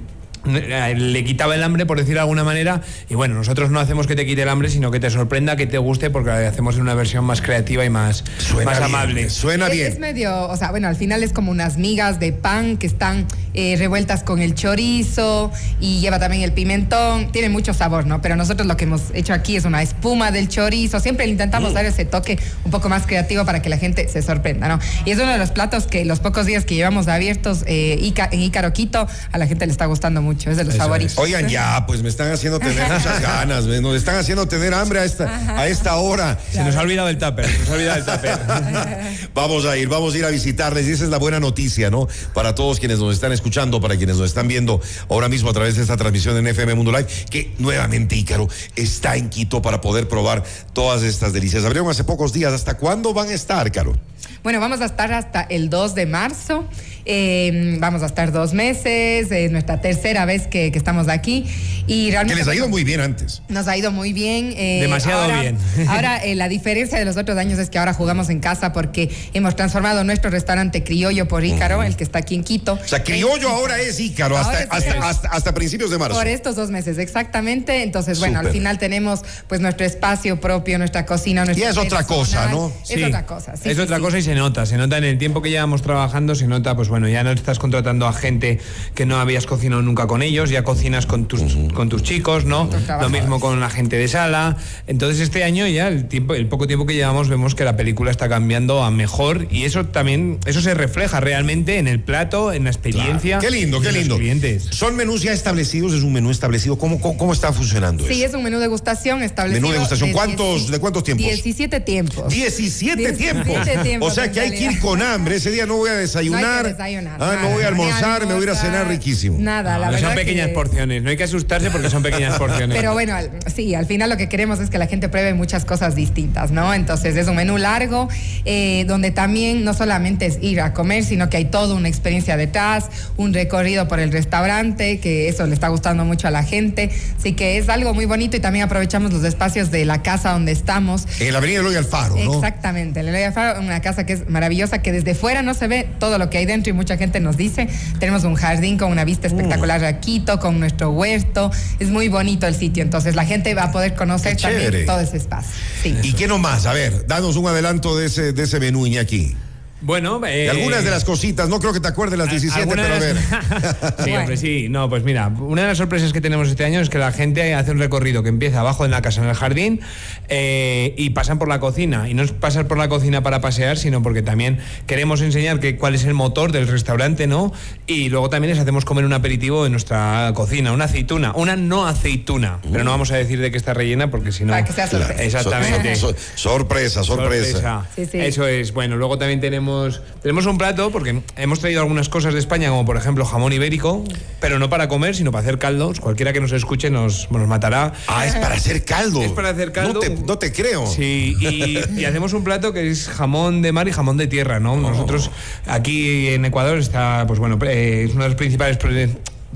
le 0.46 1.24
quitaba 1.24 1.54
el 1.54 1.62
hambre, 1.62 1.86
por 1.86 1.98
decir 1.98 2.14
de 2.14 2.20
alguna 2.20 2.44
manera, 2.44 2.82
y 3.08 3.14
bueno, 3.14 3.34
nosotros 3.34 3.70
no 3.70 3.80
hacemos 3.80 4.06
que 4.06 4.14
te 4.16 4.26
quite 4.26 4.42
el 4.42 4.48
hambre, 4.48 4.68
sino 4.70 4.90
que 4.90 5.00
te 5.00 5.10
sorprenda, 5.10 5.56
que 5.56 5.66
te 5.66 5.78
guste, 5.78 6.10
porque 6.10 6.30
la 6.30 6.48
hacemos 6.48 6.76
en 6.76 6.82
una 6.82 6.94
versión 6.94 7.24
más 7.24 7.40
creativa 7.40 7.84
y 7.84 7.90
más, 7.90 8.24
Suena 8.38 8.70
más 8.70 8.78
bien, 8.78 8.84
amable. 8.94 9.30
Suena 9.30 9.66
Es- 9.66 9.72
bien. 9.72 9.92
Es 9.92 9.98
medio, 9.98 10.48
o 10.48 10.56
sea, 10.56 10.70
bueno, 10.70 10.88
al 10.88 10.96
final 10.96 11.22
es 11.22 11.32
como 11.32 11.50
unas 11.50 11.76
migas 11.78 12.20
de 12.20 12.32
pan 12.32 12.76
que 12.76 12.86
están 12.86 13.26
eh, 13.56 13.76
revueltas 13.78 14.24
con 14.24 14.40
el 14.42 14.54
chorizo 14.54 15.52
y 15.80 16.00
lleva 16.00 16.18
también 16.18 16.42
el 16.42 16.52
pimentón. 16.52 17.30
Tiene 17.30 17.48
mucho 17.48 17.72
sabor, 17.72 18.04
¿no? 18.06 18.20
Pero 18.20 18.34
nosotros 18.36 18.66
lo 18.66 18.76
que 18.76 18.84
hemos 18.84 19.02
hecho 19.14 19.32
aquí 19.32 19.54
es 19.56 19.64
una 19.64 19.80
espuma 19.82 20.32
del 20.32 20.48
chorizo. 20.48 20.98
Siempre 20.98 21.26
intentamos 21.26 21.70
Mm. 21.70 21.74
dar 21.74 21.84
ese 21.86 22.04
toque 22.04 22.36
un 22.64 22.70
poco 22.72 22.88
más 22.88 23.06
creativo 23.06 23.44
para 23.44 23.62
que 23.62 23.68
la 23.68 23.78
gente 23.78 24.08
se 24.08 24.22
sorprenda, 24.22 24.66
¿no? 24.68 24.80
Y 25.04 25.12
es 25.12 25.18
uno 25.18 25.30
de 25.30 25.38
los 25.38 25.52
platos 25.52 25.86
que 25.86 26.04
los 26.04 26.18
pocos 26.20 26.46
días 26.46 26.64
que 26.64 26.74
llevamos 26.74 27.06
abiertos 27.06 27.62
eh, 27.66 27.96
Ica- 28.02 28.28
en 28.32 28.40
Ícaro 28.42 28.72
Quito, 28.72 29.06
a 29.30 29.38
la 29.38 29.46
gente 29.46 29.66
le 29.66 29.72
está 29.72 29.86
gustando 29.86 30.20
mucho. 30.20 30.33
Es 30.38 30.56
de 30.56 30.64
los 30.64 30.74
Eso 30.74 30.82
favoritos. 30.82 31.18
Oigan, 31.18 31.48
ya, 31.48 31.84
pues 31.86 32.02
me 32.02 32.08
están 32.08 32.32
haciendo 32.32 32.58
tener 32.58 32.90
muchas 32.90 33.20
ganas, 33.22 33.64
nos 33.64 33.96
están 33.96 34.16
haciendo 34.16 34.46
tener 34.46 34.74
hambre 34.74 35.00
a 35.00 35.04
esta, 35.04 35.58
a 35.58 35.66
esta 35.68 35.96
hora. 35.96 36.38
Se 36.52 36.62
nos 36.64 36.76
ha 36.76 36.82
olvidado 36.82 37.08
el 37.08 37.18
tupper, 37.18 37.46
se 37.46 37.58
nos 37.58 37.68
ha 37.68 37.72
olvidado 37.72 37.98
el 37.98 38.04
tupper. 38.04 38.38
Vamos 39.34 39.64
a 39.64 39.76
ir, 39.76 39.88
vamos 39.88 40.14
a 40.14 40.18
ir 40.18 40.24
a 40.24 40.28
visitarles 40.28 40.86
y 40.86 40.92
esa 40.92 41.04
es 41.04 41.10
la 41.10 41.18
buena 41.18 41.40
noticia, 41.40 41.90
¿no? 41.90 42.06
Para 42.32 42.54
todos 42.54 42.78
quienes 42.78 42.98
nos 43.00 43.12
están 43.14 43.32
escuchando, 43.32 43.80
para 43.80 43.96
quienes 43.96 44.16
nos 44.16 44.26
están 44.26 44.46
viendo 44.46 44.80
ahora 45.08 45.28
mismo 45.28 45.50
a 45.50 45.52
través 45.52 45.74
de 45.76 45.82
esta 45.82 45.96
transmisión 45.96 46.36
en 46.36 46.46
FM 46.46 46.74
Mundo 46.74 46.92
Live, 46.92 47.06
que 47.30 47.52
nuevamente 47.58 48.14
Ícaro 48.14 48.48
está 48.76 49.16
en 49.16 49.30
Quito 49.30 49.60
para 49.60 49.80
poder 49.80 50.06
probar 50.06 50.44
todas 50.72 51.02
estas 51.02 51.32
delicias. 51.32 51.64
Abrieron 51.64 51.90
hace 51.90 52.04
pocos 52.04 52.32
días, 52.32 52.52
¿hasta 52.52 52.74
cuándo 52.74 53.12
van 53.12 53.28
a 53.28 53.32
estar, 53.32 53.70
Caro? 53.72 53.94
Bueno, 54.42 54.60
vamos 54.60 54.80
a 54.82 54.84
estar 54.84 55.12
hasta 55.12 55.40
el 55.40 55.70
2 55.70 55.94
de 55.94 56.06
marzo. 56.06 56.68
Eh, 57.06 57.76
vamos 57.80 58.02
a 58.02 58.06
estar 58.06 58.32
dos 58.32 58.54
meses, 58.54 59.30
es 59.30 59.50
nuestra 59.52 59.80
tercera 59.80 60.24
vez 60.24 60.46
que, 60.46 60.72
que 60.72 60.78
estamos 60.78 61.08
aquí. 61.08 61.44
Y 61.86 62.06
Que 62.06 62.12
realmente 62.12 62.36
les 62.40 62.48
ha 62.48 62.54
ido 62.54 62.68
muy 62.68 62.82
bien 62.82 63.00
antes. 63.00 63.42
nos 63.48 63.68
ha 63.68 63.76
ido 63.76 63.90
muy 63.92 64.12
bien. 64.14 64.54
eh, 64.56 64.78
Demasiado 64.80 65.22
ahora- 65.24 65.40
bien. 65.42 65.58
Ahora, 65.88 66.16
eh, 66.24 66.34
la 66.34 66.48
diferencia 66.48 66.98
de 66.98 67.04
los 67.04 67.16
otros 67.18 67.36
años 67.36 67.58
es 67.58 67.68
que 67.68 67.78
ahora 67.78 67.92
jugamos 67.92 68.30
en 68.30 68.40
casa 68.40 68.72
porque 68.72 69.10
hemos 69.34 69.54
transformado 69.54 70.02
nuestro 70.02 70.30
restaurante 70.30 70.82
criollo 70.82 71.28
por 71.28 71.44
Ícaro, 71.44 71.82
el 71.82 71.94
que 71.96 72.04
está 72.04 72.20
aquí 72.20 72.34
en 72.36 72.42
Quito. 72.44 72.78
O 72.82 72.88
sea, 72.88 73.02
criollo 73.04 73.50
ahora 73.50 73.78
es 73.80 74.00
Ícaro, 74.00 74.36
hasta, 74.38 74.60
es 74.62 74.68
hasta, 74.70 74.90
Ícaro. 74.90 75.02
hasta, 75.04 75.28
hasta 75.28 75.52
principios 75.54 75.90
de 75.90 75.98
marzo. 75.98 76.16
Por 76.16 76.26
estos 76.26 76.56
dos 76.56 76.70
meses, 76.70 76.96
exactamente. 76.96 77.82
Entonces, 77.82 78.18
bueno, 78.18 78.36
Súper. 78.38 78.46
al 78.48 78.52
final 78.52 78.78
tenemos 78.78 79.20
pues 79.46 79.60
nuestro 79.60 79.84
espacio 79.84 80.40
propio, 80.40 80.78
nuestra 80.78 81.04
cocina, 81.04 81.44
nuestra 81.44 81.66
Y 81.66 81.70
es 81.70 81.76
otra 81.76 82.04
cosa, 82.04 82.48
¿no? 82.50 82.72
Es 82.82 82.88
Sí, 82.88 83.02
otra 83.04 83.26
cosa, 83.26 83.56
sí. 83.56 83.68
es 83.68 83.76
sí, 83.76 83.82
otra 83.82 83.96
sí. 83.96 84.02
cosa 84.02 84.18
y 84.18 84.22
se 84.22 84.34
nota, 84.34 84.64
se 84.64 84.76
nota 84.78 84.96
en 84.98 85.04
el 85.04 85.18
tiempo 85.18 85.42
que 85.42 85.50
llevamos 85.50 85.82
trabajando, 85.82 86.34
se 86.34 86.46
nota, 86.46 86.74
pues 86.74 86.88
bueno. 86.94 87.08
ya 87.08 87.22
no 87.24 87.30
estás 87.32 87.58
contratando 87.58 88.06
a 88.06 88.12
gente 88.12 88.58
que 88.94 89.06
no 89.06 89.16
habías 89.18 89.46
cocinado 89.46 89.82
nunca 89.82 90.06
con 90.06 90.22
ellos, 90.22 90.50
ya 90.50 90.62
cocinas 90.64 91.06
con 91.06 91.26
tus, 91.26 91.42
con 91.74 91.88
tus 91.88 92.02
chicos, 92.02 92.44
¿no? 92.44 92.68
Lo 93.00 93.08
mismo 93.10 93.40
con 93.40 93.60
la 93.60 93.70
gente 93.70 93.96
de 93.96 94.08
sala. 94.08 94.56
Entonces 94.86 95.20
este 95.20 95.44
año 95.44 95.66
ya 95.66 95.88
el 95.88 96.06
tiempo, 96.08 96.34
el 96.34 96.46
poco 96.46 96.66
tiempo 96.66 96.86
que 96.86 96.94
llevamos 96.94 97.28
vemos 97.28 97.54
que 97.54 97.64
la 97.64 97.76
película 97.76 98.10
está 98.10 98.28
cambiando 98.28 98.82
a 98.82 98.90
mejor 98.90 99.46
y 99.50 99.64
eso 99.64 99.86
también, 99.86 100.38
eso 100.46 100.60
se 100.60 100.74
refleja 100.74 101.20
realmente 101.20 101.78
en 101.78 101.88
el 101.88 102.00
plato, 102.00 102.52
en 102.52 102.64
la 102.64 102.70
experiencia. 102.70 103.38
Qué 103.38 103.50
lindo, 103.50 103.80
de 103.80 103.86
qué 103.88 103.92
los 103.92 104.00
lindo. 104.02 104.16
clientes. 104.18 104.64
¿Son 104.70 104.94
menús 104.96 105.22
ya 105.22 105.32
establecidos? 105.32 105.92
¿Es 105.94 106.02
un 106.02 106.12
menú 106.12 106.30
establecido? 106.30 106.78
¿Cómo, 106.78 107.00
cómo, 107.00 107.16
cómo 107.18 107.32
está 107.32 107.52
funcionando 107.52 108.06
Sí, 108.06 108.22
eso? 108.22 108.26
es 108.30 108.34
un 108.34 108.42
menú 108.44 108.58
degustación 108.58 109.22
establecido. 109.22 109.60
Menú 109.62 109.72
degustación. 109.72 110.10
de 110.10 110.14
¿Cuántos- 110.14 110.60
10 110.62 110.70
de 110.70 110.78
cuántos 110.78 111.04
tiempos? 111.04 111.26
17 111.26 111.80
tiempos. 111.80 112.28
17 112.32 112.96
17 112.96 113.12
tiempos. 113.16 113.82
tiempos, 113.82 114.12
O 114.12 114.14
sea 114.14 114.30
que 114.30 114.40
hay 114.40 114.50
que 114.50 114.64
ir 114.64 114.80
con 114.80 115.02
hambre. 115.02 115.36
Ese 115.36 115.50
día 115.50 115.66
no 115.66 115.76
voy 115.76 115.90
a 115.90 115.94
desayunar. 115.94 116.62
No 116.62 116.68
hay 116.68 116.74
que 116.74 116.82
desayunar. 116.84 117.18
Ah, 117.20 117.36
no 117.42 117.50
voy 117.50 117.62
a 117.64 117.68
almorzar, 117.68 118.26
me 118.26 118.34
voy 118.34 118.42
a 118.42 118.44
ir 118.44 118.50
a 118.50 118.54
cenar 118.54 118.88
riquísimo. 118.88 119.36
Nada, 119.38 119.78
la 119.78 119.86
No, 119.86 119.92
verdad. 119.92 120.08
son 120.08 120.16
pequeñas 120.16 120.48
que- 120.48 120.54
porciones, 120.54 121.02
no 121.02 121.10
hay 121.10 121.16
que 121.16 121.24
asustarse 121.24 121.70
porque 121.70 121.90
son 121.90 122.02
pequeñas 122.02 122.38
porciones. 122.38 122.76
Pero 122.76 122.92
bueno, 122.92 123.14
al- 123.14 123.30
sí, 123.54 123.74
al 123.74 123.86
final 123.86 124.10
lo 124.10 124.16
que 124.16 124.28
queremos 124.28 124.60
es 124.60 124.70
que 124.70 124.78
la 124.78 124.86
gente 124.86 125.08
pruebe 125.08 125.34
muchas 125.34 125.64
cosas 125.64 125.94
distintas, 125.94 126.50
¿no? 126.50 126.72
Entonces 126.74 127.16
es 127.16 127.28
un 127.28 127.36
menú 127.36 127.58
largo, 127.58 128.08
eh, 128.44 128.84
donde 128.86 129.10
también 129.10 129.64
no 129.64 129.74
solamente 129.74 130.26
es 130.26 130.38
ir 130.40 130.60
a 130.60 130.72
comer, 130.72 131.04
sino 131.04 131.28
que 131.30 131.36
hay 131.38 131.44
toda 131.46 131.74
una 131.74 131.88
experiencia 131.88 132.36
detrás, 132.36 132.86
un 133.16 133.32
recorrido 133.34 133.88
por 133.88 134.00
el 134.00 134.12
restaurante, 134.12 135.00
que 135.00 135.28
eso 135.28 135.46
le 135.46 135.54
está 135.54 135.68
gustando 135.68 136.04
mucho 136.04 136.28
a 136.28 136.30
la 136.30 136.42
gente. 136.42 136.90
Así 137.18 137.32
que 137.32 137.58
es 137.58 137.68
algo 137.68 137.94
muy 137.94 138.04
bonito 138.06 138.36
y 138.36 138.40
también 138.40 138.64
aprovechamos 138.64 139.12
los 139.12 139.24
espacios 139.24 139.70
de 139.70 139.84
la 139.84 140.02
casa 140.02 140.32
donde 140.32 140.52
estamos. 140.52 141.06
En 141.20 141.32
la 141.32 141.38
avenida 141.38 141.60
Eloy 141.60 141.76
Alfaro, 141.76 142.16
¿no? 142.16 142.34
Exactamente, 142.34 143.00
el 143.00 143.08
Eloy 143.08 143.22
Alfaro, 143.22 143.60
una 143.60 143.80
casa 143.80 144.04
que 144.06 144.12
es 144.14 144.28
maravillosa, 144.28 144.82
que 144.82 144.92
desde 144.92 145.14
fuera 145.14 145.42
no 145.42 145.54
se 145.54 145.66
ve 145.68 145.88
todo 145.98 146.18
lo 146.18 146.30
que 146.30 146.38
hay 146.38 146.46
dentro 146.46 146.70
y 146.70 146.72
mucha 146.74 146.96
gente 146.96 147.20
nos 147.20 147.36
dice. 147.36 147.68
Tenemos 147.98 148.24
un 148.24 148.34
jardín 148.34 148.76
con 148.78 148.90
una 148.92 149.04
vista 149.04 149.26
espectacular 149.26 149.80
Mm. 149.80 149.84
a 149.84 150.00
Quito, 150.00 150.38
con 150.38 150.60
nuestro 150.60 150.90
huerto. 150.90 151.50
Es 151.78 151.88
muy 151.88 152.08
bonito 152.08 152.46
el 152.46 152.54
sitio, 152.54 152.82
entonces 152.82 153.14
la 153.14 153.24
gente 153.24 153.54
va 153.54 153.64
a 153.64 153.72
poder 153.72 153.94
conocer 153.94 154.36
también 154.36 154.84
todo 154.86 155.00
ese 155.00 155.16
espacio. 155.16 155.50
Sí. 155.82 155.94
¿Y 156.02 156.12
qué 156.12 156.26
nomás? 156.26 156.66
A 156.66 156.72
ver, 156.72 157.06
danos 157.06 157.36
un 157.36 157.46
adelanto 157.46 157.96
de 157.96 158.06
ese, 158.06 158.32
de 158.32 158.42
ese 158.42 158.60
menú, 158.60 158.86
Iñaki. 158.86 159.34
Bueno, 159.84 160.20
eh, 160.26 160.50
algunas 160.50 160.82
de 160.84 160.90
las 160.90 161.04
cositas, 161.04 161.48
no 161.48 161.60
creo 161.60 161.72
que 161.72 161.80
te 161.80 161.88
acuerdes 161.88 162.18
las 162.18 162.30
17, 162.30 162.60
¿Alguna 162.62 162.82
pero 162.82 162.94
a 162.94 162.98
de 163.00 163.12
ver. 163.12 163.16
las- 163.30 163.94
sí, 164.04 164.12
hombre, 164.16 164.36
sí. 164.36 164.68
No, 164.68 164.88
pues 164.88 165.04
mira, 165.04 165.28
una 165.28 165.62
de 165.62 165.68
las 165.68 165.78
sorpresas 165.78 166.12
que 166.12 166.20
tenemos 166.20 166.48
este 166.48 166.64
año 166.64 166.80
es 166.80 166.88
que 166.90 166.98
la 166.98 167.12
gente 167.12 167.54
hace 167.54 167.70
un 167.70 167.78
recorrido 167.78 168.22
que 168.22 168.28
empieza 168.30 168.60
abajo 168.60 168.84
en 168.84 168.90
la 168.90 169.02
casa, 169.02 169.22
en 169.22 169.28
el 169.28 169.34
jardín, 169.34 169.80
eh, 170.28 170.94
y 170.96 171.10
pasan 171.10 171.38
por 171.38 171.48
la 171.48 171.60
cocina. 171.60 172.08
Y 172.08 172.14
no 172.14 172.22
es 172.22 172.32
pasar 172.32 172.66
por 172.66 172.78
la 172.78 172.88
cocina 172.88 173.22
para 173.22 173.40
pasear, 173.40 173.76
sino 173.76 174.02
porque 174.02 174.22
también 174.22 174.58
queremos 174.86 175.20
enseñar 175.20 175.60
que, 175.60 175.76
cuál 175.76 175.94
es 175.94 176.04
el 176.04 176.14
motor 176.14 176.50
del 176.52 176.66
restaurante, 176.68 177.26
¿no? 177.26 177.52
Y 177.86 178.08
luego 178.08 178.30
también 178.30 178.52
les 178.54 178.60
hacemos 178.60 178.84
comer 178.84 179.04
un 179.04 179.12
aperitivo 179.12 179.66
en 179.66 179.72
nuestra 179.72 180.32
cocina, 180.34 180.72
una 180.72 180.84
aceituna, 180.86 181.32
una 181.34 181.56
no 181.56 181.86
aceituna. 181.86 182.58
Pero 182.72 182.84
no 182.84 182.90
vamos 182.90 183.10
a 183.12 183.16
decir 183.16 183.40
de 183.40 183.50
qué 183.50 183.56
está 183.58 183.74
rellena 183.74 184.10
porque 184.10 184.32
si 184.32 184.44
no. 184.44 184.52
Para 184.52 184.64
que 184.64 184.72
sea 184.72 184.86
sorpresa. 184.86 185.22
Exactamente. 185.22 185.96
So- 185.96 186.10
so- 186.10 186.16
sorpresa, 186.34 187.02
sorpresa. 187.04 187.44
Sorpresa. 187.52 187.86
Sí, 187.94 188.06
sí. 188.06 188.18
Eso 188.20 188.46
es. 188.46 188.72
Bueno, 188.72 188.96
luego 188.96 189.18
también 189.18 189.40
tenemos 189.40 189.73
tenemos 190.22 190.46
un 190.46 190.58
plato 190.58 190.90
porque 190.90 191.22
hemos 191.36 191.60
traído 191.60 191.80
algunas 191.80 192.08
cosas 192.08 192.34
de 192.34 192.40
España, 192.40 192.68
como 192.68 192.84
por 192.84 192.96
ejemplo 192.96 193.24
jamón 193.24 193.52
ibérico, 193.52 194.04
pero 194.40 194.58
no 194.58 194.70
para 194.70 194.88
comer, 194.88 195.14
sino 195.14 195.32
para 195.32 195.42
hacer 195.42 195.58
caldos. 195.58 196.00
Cualquiera 196.00 196.32
que 196.32 196.40
nos 196.40 196.52
escuche 196.52 196.90
nos, 196.90 197.30
nos 197.30 197.46
matará. 197.48 197.92
Ah, 198.08 198.26
es 198.26 198.34
para 198.34 198.54
hacer 198.54 198.84
caldo. 198.84 199.22
Es 199.22 199.32
para 199.32 199.50
hacer 199.50 199.72
caldo. 199.72 199.94
No 199.94 200.00
te, 200.00 200.10
no 200.10 200.38
te 200.38 200.52
creo. 200.52 200.86
Sí, 200.86 201.34
y, 201.40 201.78
y 202.00 202.04
hacemos 202.04 202.32
un 202.32 202.44
plato 202.44 202.72
que 202.72 202.88
es 202.90 203.08
jamón 203.08 203.62
de 203.62 203.72
mar 203.72 203.88
y 203.88 203.92
jamón 203.92 204.16
de 204.16 204.26
tierra, 204.26 204.60
¿no? 204.60 204.76
Nosotros 204.76 205.30
aquí 205.66 206.28
en 206.28 206.44
Ecuador 206.44 206.78
está, 206.78 207.24
pues 207.26 207.38
bueno, 207.38 207.58
eh, 207.66 208.04
es 208.08 208.14
uno 208.14 208.24
de 208.24 208.30
los 208.30 208.36
principales 208.36 208.76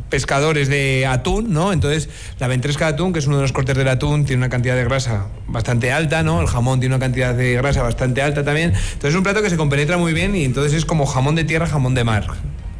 pescadores 0.08 0.68
de 0.68 1.06
atún, 1.06 1.52
¿no? 1.52 1.72
Entonces, 1.72 2.08
la 2.38 2.48
ventresca 2.48 2.86
de 2.86 2.94
atún, 2.94 3.12
que 3.12 3.18
es 3.18 3.26
uno 3.26 3.36
de 3.36 3.42
los 3.42 3.52
cortes 3.52 3.76
del 3.76 3.88
atún, 3.88 4.24
tiene 4.24 4.40
una 4.40 4.48
cantidad 4.48 4.76
de 4.76 4.84
grasa 4.84 5.26
bastante 5.46 5.92
alta, 5.92 6.22
¿no? 6.22 6.40
El 6.40 6.46
jamón 6.46 6.80
tiene 6.80 6.94
una 6.94 7.04
cantidad 7.04 7.34
de 7.34 7.54
grasa 7.54 7.82
bastante 7.82 8.22
alta 8.22 8.44
también. 8.44 8.70
Entonces, 8.70 9.10
es 9.10 9.16
un 9.16 9.22
plato 9.22 9.42
que 9.42 9.50
se 9.50 9.56
compenetra 9.56 9.96
muy 9.96 10.12
bien 10.12 10.34
y 10.34 10.44
entonces 10.44 10.72
es 10.74 10.84
como 10.84 11.06
jamón 11.06 11.34
de 11.34 11.44
tierra, 11.44 11.66
jamón 11.66 11.94
de 11.94 12.04
mar. 12.04 12.26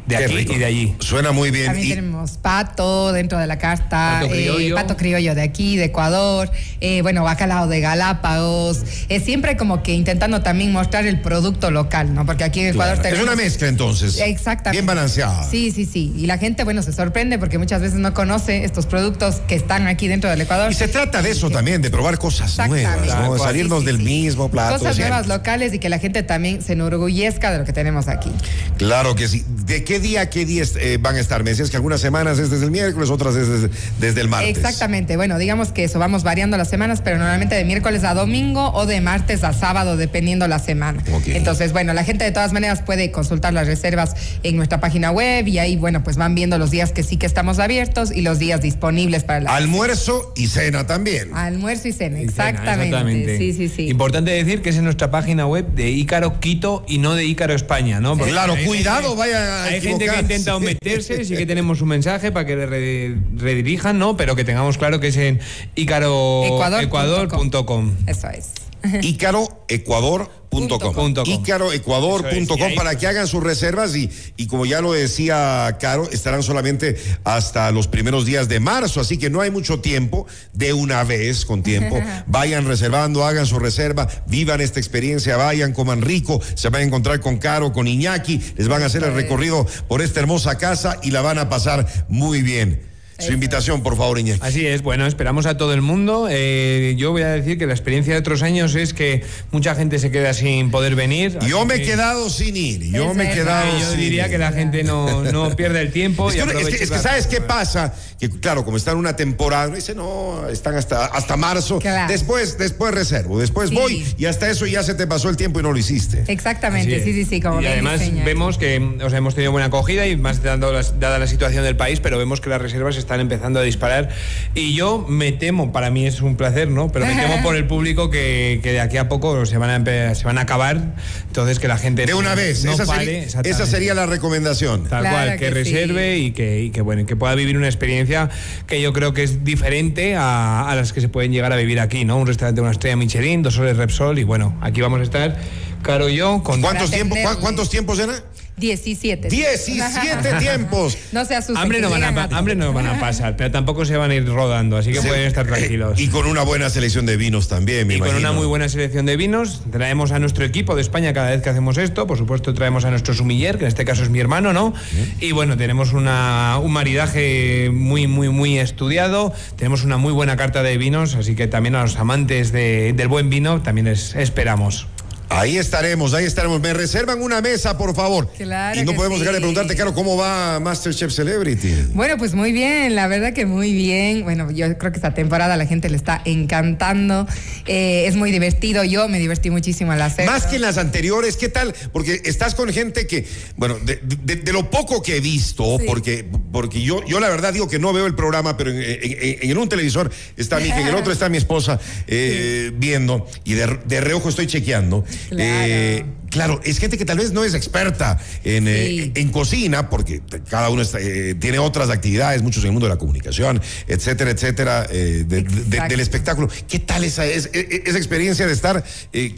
De 0.09 0.17
Qué 0.17 0.25
aquí 0.25 0.35
rico. 0.37 0.53
y 0.53 0.57
de 0.57 0.65
allí. 0.65 0.95
Suena 0.99 1.31
muy 1.31 1.51
bien. 1.51 1.67
También 1.67 1.85
Y- 1.87 1.89
tenemos 1.91 2.31
pato 2.37 3.11
dentro 3.13 3.37
de 3.37 3.45
la 3.45 3.59
carta, 3.59 4.19
Pato 4.21 4.25
eh, 4.25 4.29
criollo. 4.29 4.75
pato 4.75 4.97
criollo 4.97 5.35
de 5.35 5.41
aquí, 5.43 5.77
de 5.77 5.85
Ecuador, 5.85 6.49
eh, 6.81 7.01
bueno, 7.03 7.23
bacalao 7.23 7.67
de 7.67 7.79
Galápagos, 7.79 8.81
eh, 9.09 9.19
siempre 9.19 9.55
como 9.55 9.83
que 9.83 9.93
intentando 9.93 10.41
también 10.41 10.71
mostrar 10.71 11.05
el 11.05 11.21
producto 11.21 11.69
local, 11.69 12.13
¿no? 12.15 12.25
Porque 12.25 12.43
aquí 12.43 12.59
en 12.61 12.67
Ecuador 12.69 12.95
Claro. 12.95 13.07
Es 13.09 13.13
tenemos... 13.13 13.33
una 13.35 13.41
mezcla 13.43 13.67
entonces. 13.67 14.17
Exactamente. 14.19 14.71
Bien 14.71 14.85
balanceada. 14.87 15.43
Sí, 15.47 15.71
sí, 15.71 15.85
sí. 15.85 16.11
Y 16.17 16.25
la 16.25 16.39
gente, 16.39 16.63
bueno, 16.63 16.81
se 16.81 16.91
sorprende 16.91 17.37
porque 17.37 17.59
muchas 17.59 17.81
veces 17.81 17.99
no 17.99 18.13
conoce 18.15 18.63
estos 18.65 18.87
productos 18.87 19.35
que 19.47 19.53
están 19.53 19.85
aquí 19.87 20.07
dentro 20.07 20.29
del 20.29 20.41
Ecuador. 20.41 20.71
Y 20.71 20.75
se 20.75 20.87
trata 20.87 21.21
de 21.21 21.29
eso 21.29 21.51
también, 21.51 21.83
de 21.83 21.91
probar 21.91 22.17
cosas 22.17 22.57
nuevas, 22.67 22.95
Exactamente. 22.95 23.29
¿no? 23.29 23.37
Sí, 23.37 23.43
salirnos 23.43 23.79
sí, 23.81 23.85
del 23.85 23.97
sí. 23.97 24.03
mismo 24.03 24.49
plato. 24.49 24.79
Cosas 24.79 24.97
nuevas 24.97 25.27
locales 25.27 25.71
y 25.73 25.77
que 25.79 25.89
la 25.89 25.99
gente 25.99 26.23
también 26.23 26.63
se 26.63 26.73
enorgullezca 26.73 27.51
de 27.51 27.59
lo 27.59 27.65
que 27.65 27.73
tenemos 27.73 28.07
aquí. 28.07 28.31
Claro 28.77 29.13
que 29.13 29.27
sí. 29.27 29.45
¿De 29.65 29.83
qué 29.83 29.98
día 29.99 30.21
a 30.21 30.29
qué 30.29 30.45
día 30.45 30.63
eh, 30.79 30.97
van 30.99 31.15
a 31.15 31.19
estar? 31.19 31.43
Me 31.43 31.51
decías 31.51 31.69
que 31.69 31.77
algunas 31.77 32.01
semanas 32.01 32.39
es 32.39 32.49
desde 32.49 32.65
el 32.65 32.71
miércoles, 32.71 33.09
otras 33.09 33.35
es 33.35 33.47
desde, 33.47 33.69
desde 33.99 34.21
el 34.21 34.29
martes. 34.29 34.57
Exactamente. 34.57 35.15
Bueno, 35.17 35.37
digamos 35.37 35.71
que 35.71 35.83
eso, 35.83 35.99
vamos 35.99 36.23
variando 36.23 36.57
las 36.57 36.69
semanas, 36.69 37.01
pero 37.03 37.17
normalmente 37.17 37.55
de 37.55 37.65
miércoles 37.65 38.03
a 38.03 38.13
domingo 38.13 38.71
o 38.73 38.85
de 38.85 39.01
martes 39.01 39.43
a 39.43 39.53
sábado, 39.53 39.97
dependiendo 39.97 40.47
la 40.47 40.59
semana. 40.59 41.03
Entonces, 41.27 41.73
bueno, 41.73 41.93
la 41.93 42.03
gente 42.03 42.23
de 42.23 42.31
todas 42.31 42.53
maneras 42.53 42.81
puede 42.81 43.11
consultar 43.11 43.53
las 43.53 43.67
reservas 43.67 44.15
en 44.43 44.55
nuestra 44.55 44.79
página 44.79 45.11
web 45.11 45.47
y 45.47 45.59
ahí, 45.59 45.75
bueno, 45.75 46.03
pues 46.03 46.17
van 46.17 46.35
viendo 46.35 46.57
los 46.57 46.71
días 46.71 46.91
que 46.91 47.03
sí 47.03 47.17
que 47.17 47.25
estamos 47.25 47.59
abiertos 47.59 48.11
y 48.11 48.21
los 48.21 48.39
días 48.39 48.61
disponibles 48.61 49.23
para 49.23 49.41
la 49.41 49.55
Almuerzo 49.55 50.33
y 50.35 50.47
cena 50.47 50.85
también. 50.87 51.33
almuerzo 51.33 51.87
y 51.87 51.93
cena. 51.93 52.17
Cena, 52.17 52.23
Exactamente. 52.23 53.37
Sí, 53.37 53.53
sí, 53.53 53.69
sí. 53.69 53.87
Importante 53.89 54.31
decir 54.31 54.61
que 54.61 54.69
es 54.69 54.77
en 54.77 54.83
nuestra 54.83 55.11
página 55.11 55.45
web 55.47 55.67
de 55.73 55.89
Ícaro 55.89 56.39
Quito 56.39 56.83
y 56.87 56.97
no 56.97 57.15
de 57.15 57.25
Ícaro 57.25 57.53
España, 57.53 57.99
¿no? 57.99 58.17
Porque 58.17 58.31
Claro, 58.31 58.55
cuidado, 58.65 59.15
vaya 59.15 59.63
a 59.63 59.65
Hay 59.65 59.81
gente 59.89 60.05
que 60.05 60.11
ha 60.11 60.21
intentado 60.21 60.59
meterse, 60.59 61.25
sí 61.25 61.35
que 61.35 61.45
tenemos 61.45 61.81
un 61.81 61.89
mensaje 61.89 62.31
para 62.31 62.45
que 62.45 62.55
le 62.55 62.65
re- 62.65 63.15
redirijan, 63.37 63.97
¿no? 63.99 64.15
Pero 64.17 64.35
que 64.35 64.43
tengamos 64.43 64.77
claro 64.77 64.99
que 64.99 65.07
es 65.09 65.17
en 65.17 65.39
ícaroecuador.com. 65.75 66.83
Ecuador.com. 66.83 67.91
Eso 68.07 68.29
es. 68.29 68.51
ícaroecuador.com 69.01 70.39
Punto 70.49 70.79
com. 70.79 70.91
ícaroecuador.com 71.31 72.35
Eso 72.41 72.53
es, 72.55 72.59
y 72.59 72.63
ahí- 72.63 72.75
para 72.75 72.97
que 72.97 73.05
hagan 73.05 73.27
sus 73.27 73.43
reservas 73.43 73.95
y, 73.95 74.09
y 74.35 74.47
como 74.47 74.65
ya 74.65 74.81
lo 74.81 74.93
decía 74.93 75.77
Caro, 75.79 76.09
estarán 76.11 76.41
solamente 76.41 76.95
hasta 77.23 77.69
los 77.71 77.87
primeros 77.87 78.25
días 78.25 78.49
de 78.49 78.59
marzo, 78.59 78.99
así 78.99 79.17
que 79.19 79.29
no 79.29 79.41
hay 79.41 79.51
mucho 79.51 79.79
tiempo, 79.79 80.25
de 80.53 80.73
una 80.73 81.03
vez 81.03 81.45
con 81.45 81.61
tiempo, 81.61 82.01
vayan 82.27 82.65
reservando, 82.65 83.25
hagan 83.25 83.45
su 83.45 83.59
reserva, 83.59 84.07
vivan 84.25 84.59
esta 84.59 84.79
experiencia, 84.79 85.37
vayan, 85.37 85.71
coman 85.71 86.01
rico, 86.01 86.41
se 86.55 86.69
van 86.69 86.81
a 86.81 86.85
encontrar 86.85 87.19
con 87.19 87.37
Caro, 87.37 87.71
con 87.71 87.87
Iñaki, 87.87 88.41
les 88.57 88.67
van 88.67 88.81
a 88.81 88.87
hacer 88.87 89.03
el 89.03 89.13
recorrido 89.13 89.67
por 89.87 90.01
esta 90.01 90.19
hermosa 90.19 90.57
casa 90.57 90.97
y 91.03 91.11
la 91.11 91.21
van 91.21 91.37
a 91.37 91.47
pasar 91.47 91.85
muy 92.07 92.41
bien. 92.41 92.88
Su 93.19 93.33
invitación, 93.33 93.83
por 93.83 93.97
favor, 93.97 94.17
Iñaki. 94.19 94.39
Así 94.41 94.65
es, 94.65 94.81
bueno, 94.81 95.05
esperamos 95.05 95.45
a 95.45 95.57
todo 95.57 95.73
el 95.73 95.81
mundo. 95.81 96.27
Eh, 96.29 96.95
yo 96.97 97.11
voy 97.11 97.21
a 97.23 97.29
decir 97.29 97.57
que 97.57 97.65
la 97.67 97.73
experiencia 97.73 98.13
de 98.13 98.19
otros 98.19 98.41
años 98.43 98.75
es 98.75 98.93
que 98.93 99.23
mucha 99.51 99.75
gente 99.75 99.99
se 99.99 100.09
queda 100.11 100.33
sin 100.33 100.71
poder 100.71 100.95
venir. 100.95 101.37
Yo 101.47 101.65
me 101.65 101.75
he 101.75 101.79
que- 101.79 101.85
quedado 101.85 102.29
sin 102.29 102.55
ir, 102.55 102.81
yo 102.91 103.11
Es 103.11 103.15
me 103.17 103.31
he 103.31 103.35
quedado 103.35 103.77
Yo 103.79 103.89
sin 103.91 103.99
diría 103.99 104.25
ir. 104.25 104.31
que 104.31 104.37
la 104.37 104.51
gente 104.51 104.83
no, 104.83 105.23
no 105.31 105.49
pierde 105.55 105.81
el 105.81 105.91
tiempo 105.91 106.29
Es 106.29 106.35
y 106.35 106.39
que, 106.39 106.43
es 106.61 106.67
que- 106.77 106.83
es 106.83 106.91
que 106.91 106.97
¿sabes 106.99 107.27
qué 107.27 107.41
pasa? 107.41 107.93
Que 108.19 108.29
claro, 108.29 108.63
como 108.65 108.77
están 108.77 108.93
en 108.95 108.99
una 108.99 109.15
temporada, 109.15 109.67
dice, 109.73 109.95
no, 109.95 110.47
están 110.49 110.75
hasta, 110.75 111.05
hasta 111.05 111.35
marzo. 111.37 111.79
Claro. 111.79 112.11
Después, 112.11 112.57
después 112.57 112.93
reservo, 112.93 113.39
después 113.39 113.69
Sí. 113.69 113.75
voy 113.75 114.05
y 114.17 114.25
hasta 114.25 114.49
eso 114.49 114.65
ya 114.65 114.83
se 114.83 114.93
te 114.93 115.07
pasó 115.07 115.29
el 115.29 115.37
tiempo 115.37 115.59
y 115.59 115.63
no 115.63 115.71
lo 115.71 115.77
hiciste. 115.77 116.23
Exactamente, 116.27 117.03
sí, 117.03 117.13
sí, 117.13 117.25
sí, 117.25 117.41
como 117.41 117.57
y 117.57 117.59
bien 117.61 117.73
además 117.73 117.99
diseña. 117.99 118.23
vemos 118.23 118.57
que 118.57 118.77
o 119.03 119.09
sea, 119.09 119.17
hemos 119.17 119.35
tenido 119.35 119.51
buena 119.51 119.67
acogida 119.67 120.05
y 120.07 120.15
más 120.17 120.41
dando 120.43 120.71
las- 120.71 120.99
dada 120.99 121.17
la 121.19 121.27
situación 121.27 121.63
del 121.63 121.75
país, 121.75 121.99
pero 121.99 122.17
vemos 122.17 122.39
que 122.41 122.49
las 122.49 122.61
reservas 122.61 122.95
están 122.97 123.08
empezando 123.17 123.59
a 123.59 123.63
disparar. 123.63 124.09
Y 124.55 124.73
yo 124.73 125.05
me 125.07 125.31
temo, 125.31 125.71
para 125.71 125.89
mí 125.89 126.05
es 126.05 126.21
un 126.21 126.35
placer, 126.35 126.69
¿no? 126.69 126.91
Pero 126.91 127.05
me 127.05 127.15
temo 127.15 127.41
por 127.43 127.55
el 127.55 127.65
público 127.65 128.09
que, 128.09 128.59
que 128.61 128.73
de 128.73 128.79
aquí 128.81 128.97
a 128.97 129.09
poco 129.09 129.45
se 129.45 129.57
van 129.57 129.87
a, 129.87 130.15
se 130.15 130.23
van 130.25 130.37
a 130.37 130.41
acabar. 130.41 130.95
Entonces 131.27 131.59
que 131.59 131.67
la 131.67 131.77
gente 131.77 132.05
De 132.05 132.13
una 132.13 132.35
vez, 132.35 132.63
no 132.65 132.73
esa, 132.73 132.85
pare, 132.85 133.29
sería, 133.29 133.51
esa 133.51 133.65
sería 133.65 133.93
la 133.93 134.05
recomendación. 134.05 134.83
Tal 134.83 135.01
Claro 135.01 135.15
cual, 135.15 135.31
que, 135.39 135.45
que 135.45 135.45
sí. 135.47 135.53
reserve 135.53 136.17
y 136.17 136.31
que, 136.31 136.61
y 136.61 136.69
que, 136.71 136.81
bueno, 136.81 137.05
que 137.05 137.15
pueda 137.15 137.35
vivir 137.35 137.57
una 137.57 137.67
experiencia 137.67 138.29
que 138.67 138.81
yo 138.81 138.93
creo 138.93 139.13
que 139.13 139.23
es 139.23 139.43
diferente 139.43 140.15
a, 140.15 140.69
a 140.69 140.75
las 140.75 140.93
que 140.93 141.01
se 141.01 141.09
pueden 141.09 141.31
llegar 141.31 141.53
a 141.53 141.55
vivir 141.55 141.79
aquí, 141.79 142.05
¿no? 142.05 142.17
Un 142.17 142.27
restaurante 142.27 142.57
de 142.57 142.61
una 142.61 142.71
estrella 142.71 142.95
Michelin, 142.95 143.41
dos 143.41 143.53
soles 143.55 143.77
Repsol 143.77 144.19
y 144.19 144.23
bueno, 144.23 144.57
aquí 144.61 144.81
vamos 144.81 144.99
a 144.99 145.03
estar, 145.03 145.37
Caro 145.81 146.09
y 146.09 146.17
yo, 146.17 146.43
con 146.43 146.61
¿Cuántos, 146.61 146.91
tiempos, 146.91 147.17
¿Cuántos 147.39 147.69
tiempos 147.69 147.99
era? 147.99 148.13
17. 148.59 149.29
17 149.29 150.33
tiempos. 150.39 150.97
No 151.11 151.25
se 151.25 151.35
asusten. 151.35 151.57
Hambre 151.57 151.81
no, 151.81 151.89
van 151.89 152.03
a, 152.03 152.09
llegan 152.09 152.29
pa- 152.29 152.37
hambre 152.37 152.55
no 152.55 152.71
van 152.73 152.85
a 152.87 152.99
pasar, 152.99 153.35
pero 153.35 153.49
tampoco 153.51 153.83
se 153.85 153.97
van 153.97 154.11
a 154.11 154.15
ir 154.15 154.25
rodando, 154.27 154.77
así 154.77 154.91
que 154.91 155.01
pueden 155.01 155.25
estar 155.25 155.47
tranquilos. 155.47 155.99
Y 155.99 156.07
con 156.09 156.27
una 156.27 156.43
buena 156.43 156.69
selección 156.69 157.05
de 157.05 157.17
vinos 157.17 157.47
también, 157.47 157.87
me 157.87 157.95
Y 157.95 157.99
con 157.99 158.15
una 158.15 158.31
muy 158.31 158.45
buena 158.45 158.69
selección 158.69 159.05
de 159.05 159.17
vinos, 159.17 159.61
traemos 159.71 160.11
a 160.11 160.19
nuestro 160.19 160.45
equipo 160.45 160.75
de 160.75 160.81
España 160.81 161.13
cada 161.13 161.31
vez 161.31 161.41
que 161.41 161.49
hacemos 161.49 161.77
esto. 161.77 162.05
Por 162.05 162.17
supuesto, 162.17 162.53
traemos 162.53 162.85
a 162.85 162.91
nuestro 162.91 163.13
sumiller, 163.13 163.57
que 163.57 163.63
en 163.63 163.69
este 163.69 163.85
caso 163.85 164.03
es 164.03 164.09
mi 164.09 164.19
hermano, 164.19 164.53
¿no? 164.53 164.73
Y 165.19 165.31
bueno, 165.31 165.57
tenemos 165.57 165.93
una, 165.93 166.57
un 166.61 166.71
maridaje 166.71 167.69
muy, 167.73 168.07
muy, 168.07 168.29
muy 168.29 168.59
estudiado. 168.59 169.33
Tenemos 169.55 169.83
una 169.83 169.97
muy 169.97 170.13
buena 170.13 170.37
carta 170.37 170.61
de 170.63 170.77
vinos, 170.77 171.15
así 171.15 171.35
que 171.35 171.47
también 171.47 171.75
a 171.75 171.81
los 171.81 171.97
amantes 171.97 172.51
de- 172.51 172.93
del 172.93 173.07
buen 173.07 173.29
vino 173.29 173.61
también 173.61 173.87
es- 173.87 174.15
esperamos. 174.15 174.87
Ahí 175.31 175.57
estaremos, 175.59 176.15
ahí 176.15 176.25
estaremos. 176.25 176.59
Me 176.59 176.73
reservan 176.73 177.21
una 177.21 177.39
mesa, 177.39 177.77
por 177.77 177.95
favor. 177.95 178.31
Claro 178.35 178.81
y 178.81 178.83
no 178.83 178.91
que 178.93 178.97
podemos 178.97 179.19
dejar 179.19 179.35
de 179.35 179.39
preguntarte, 179.41 179.75
Caro, 179.75 179.93
¿cómo 179.93 180.17
va 180.17 180.59
Masterchef 180.59 181.11
Celebrity? 181.13 181.71
Bueno, 181.93 182.17
pues 182.17 182.33
muy 182.33 182.51
bien, 182.51 182.95
la 182.95 183.07
verdad 183.07 183.31
que 183.33 183.45
muy 183.45 183.71
bien. 183.71 184.23
Bueno, 184.23 184.49
yo 184.49 184.75
creo 184.79 184.91
que 184.91 184.97
esta 184.97 185.13
temporada 185.13 185.55
la 185.55 185.67
gente 185.67 185.87
le 185.89 185.97
está 185.97 186.19
encantando. 186.25 187.27
Eh, 187.67 188.05
es 188.07 188.15
muy 188.15 188.31
divertido. 188.31 188.83
Yo 188.83 189.07
me 189.07 189.19
divertí 189.19 189.51
muchísimo 189.51 189.91
al 189.91 190.01
hacerlo. 190.01 190.31
Más 190.31 190.47
que 190.47 190.55
en 190.55 190.63
las 190.63 190.79
anteriores, 190.79 191.37
¿qué 191.37 191.47
tal? 191.49 191.75
Porque 191.93 192.21
estás 192.25 192.55
con 192.55 192.73
gente 192.73 193.05
que, 193.05 193.27
bueno, 193.55 193.77
de, 193.85 193.99
de- 194.23 194.37
de 194.37 194.51
lo 194.53 194.71
poco 194.71 195.03
que 195.03 195.17
he 195.17 195.19
visto, 195.21 195.77
Sí. 195.77 195.85
porque, 195.85 196.25
porque 196.51 196.81
yo, 196.81 197.05
yo 197.05 197.19
la 197.19 197.29
verdad 197.29 197.53
digo 197.53 197.67
que 197.69 197.77
no 197.77 197.93
veo 197.93 198.07
el 198.07 198.15
programa, 198.15 198.57
pero 198.57 198.71
en, 198.71 198.81
en- 198.81 199.37
en 199.51 199.57
un 199.59 199.69
televisor 199.69 200.09
está 200.37 200.57
mi 200.59 200.69
hija, 200.69 200.81
en 200.81 200.87
el 200.87 200.95
otro 200.95 201.13
está 201.13 201.29
mi 201.29 201.37
esposa 201.37 201.79
eh, 202.07 202.71
viendo, 202.75 203.27
y 203.43 203.53
de, 203.53 203.77
de 203.85 204.01
reojo 204.01 204.29
estoy 204.29 204.47
chequeando. 204.47 205.05
Claro. 205.27 205.43
Eh, 205.43 206.05
Claro, 206.29 206.61
es 206.63 206.77
gente 206.79 206.97
que 206.97 207.05
tal 207.05 207.17
vez 207.17 207.31
no 207.31 207.43
es 207.43 207.53
experta 207.53 208.19
en, 208.43 208.67
eh, 208.67 209.11
en 209.15 209.29
cocina, 209.29 209.89
porque 209.89 210.21
cada 210.49 210.69
uno 210.69 210.81
está, 210.81 210.99
eh, 210.99 211.35
tiene 211.39 211.59
otras 211.59 211.89
actividades, 211.89 212.41
muchos 212.41 212.63
en 212.63 212.67
el 212.67 212.73
mundo 212.73 212.87
de 212.87 212.93
la 212.93 212.99
comunicación, 212.99 213.61
etcétera, 213.87 214.31
etcétera, 214.31 214.87
eh, 214.91 215.23
de- 215.27 215.41
de- 215.43 215.59
Exacto. 215.69 215.87
del 215.89 215.99
espectáculo. 215.99 216.49
¿Qué 216.67 216.79
tal 216.79 217.03
esa, 217.03 217.25
es- 217.25 217.49
e- 217.53 217.83
esa 217.85 217.97
experiencia 217.97 218.45
de 218.47 218.53
estar 218.53 218.83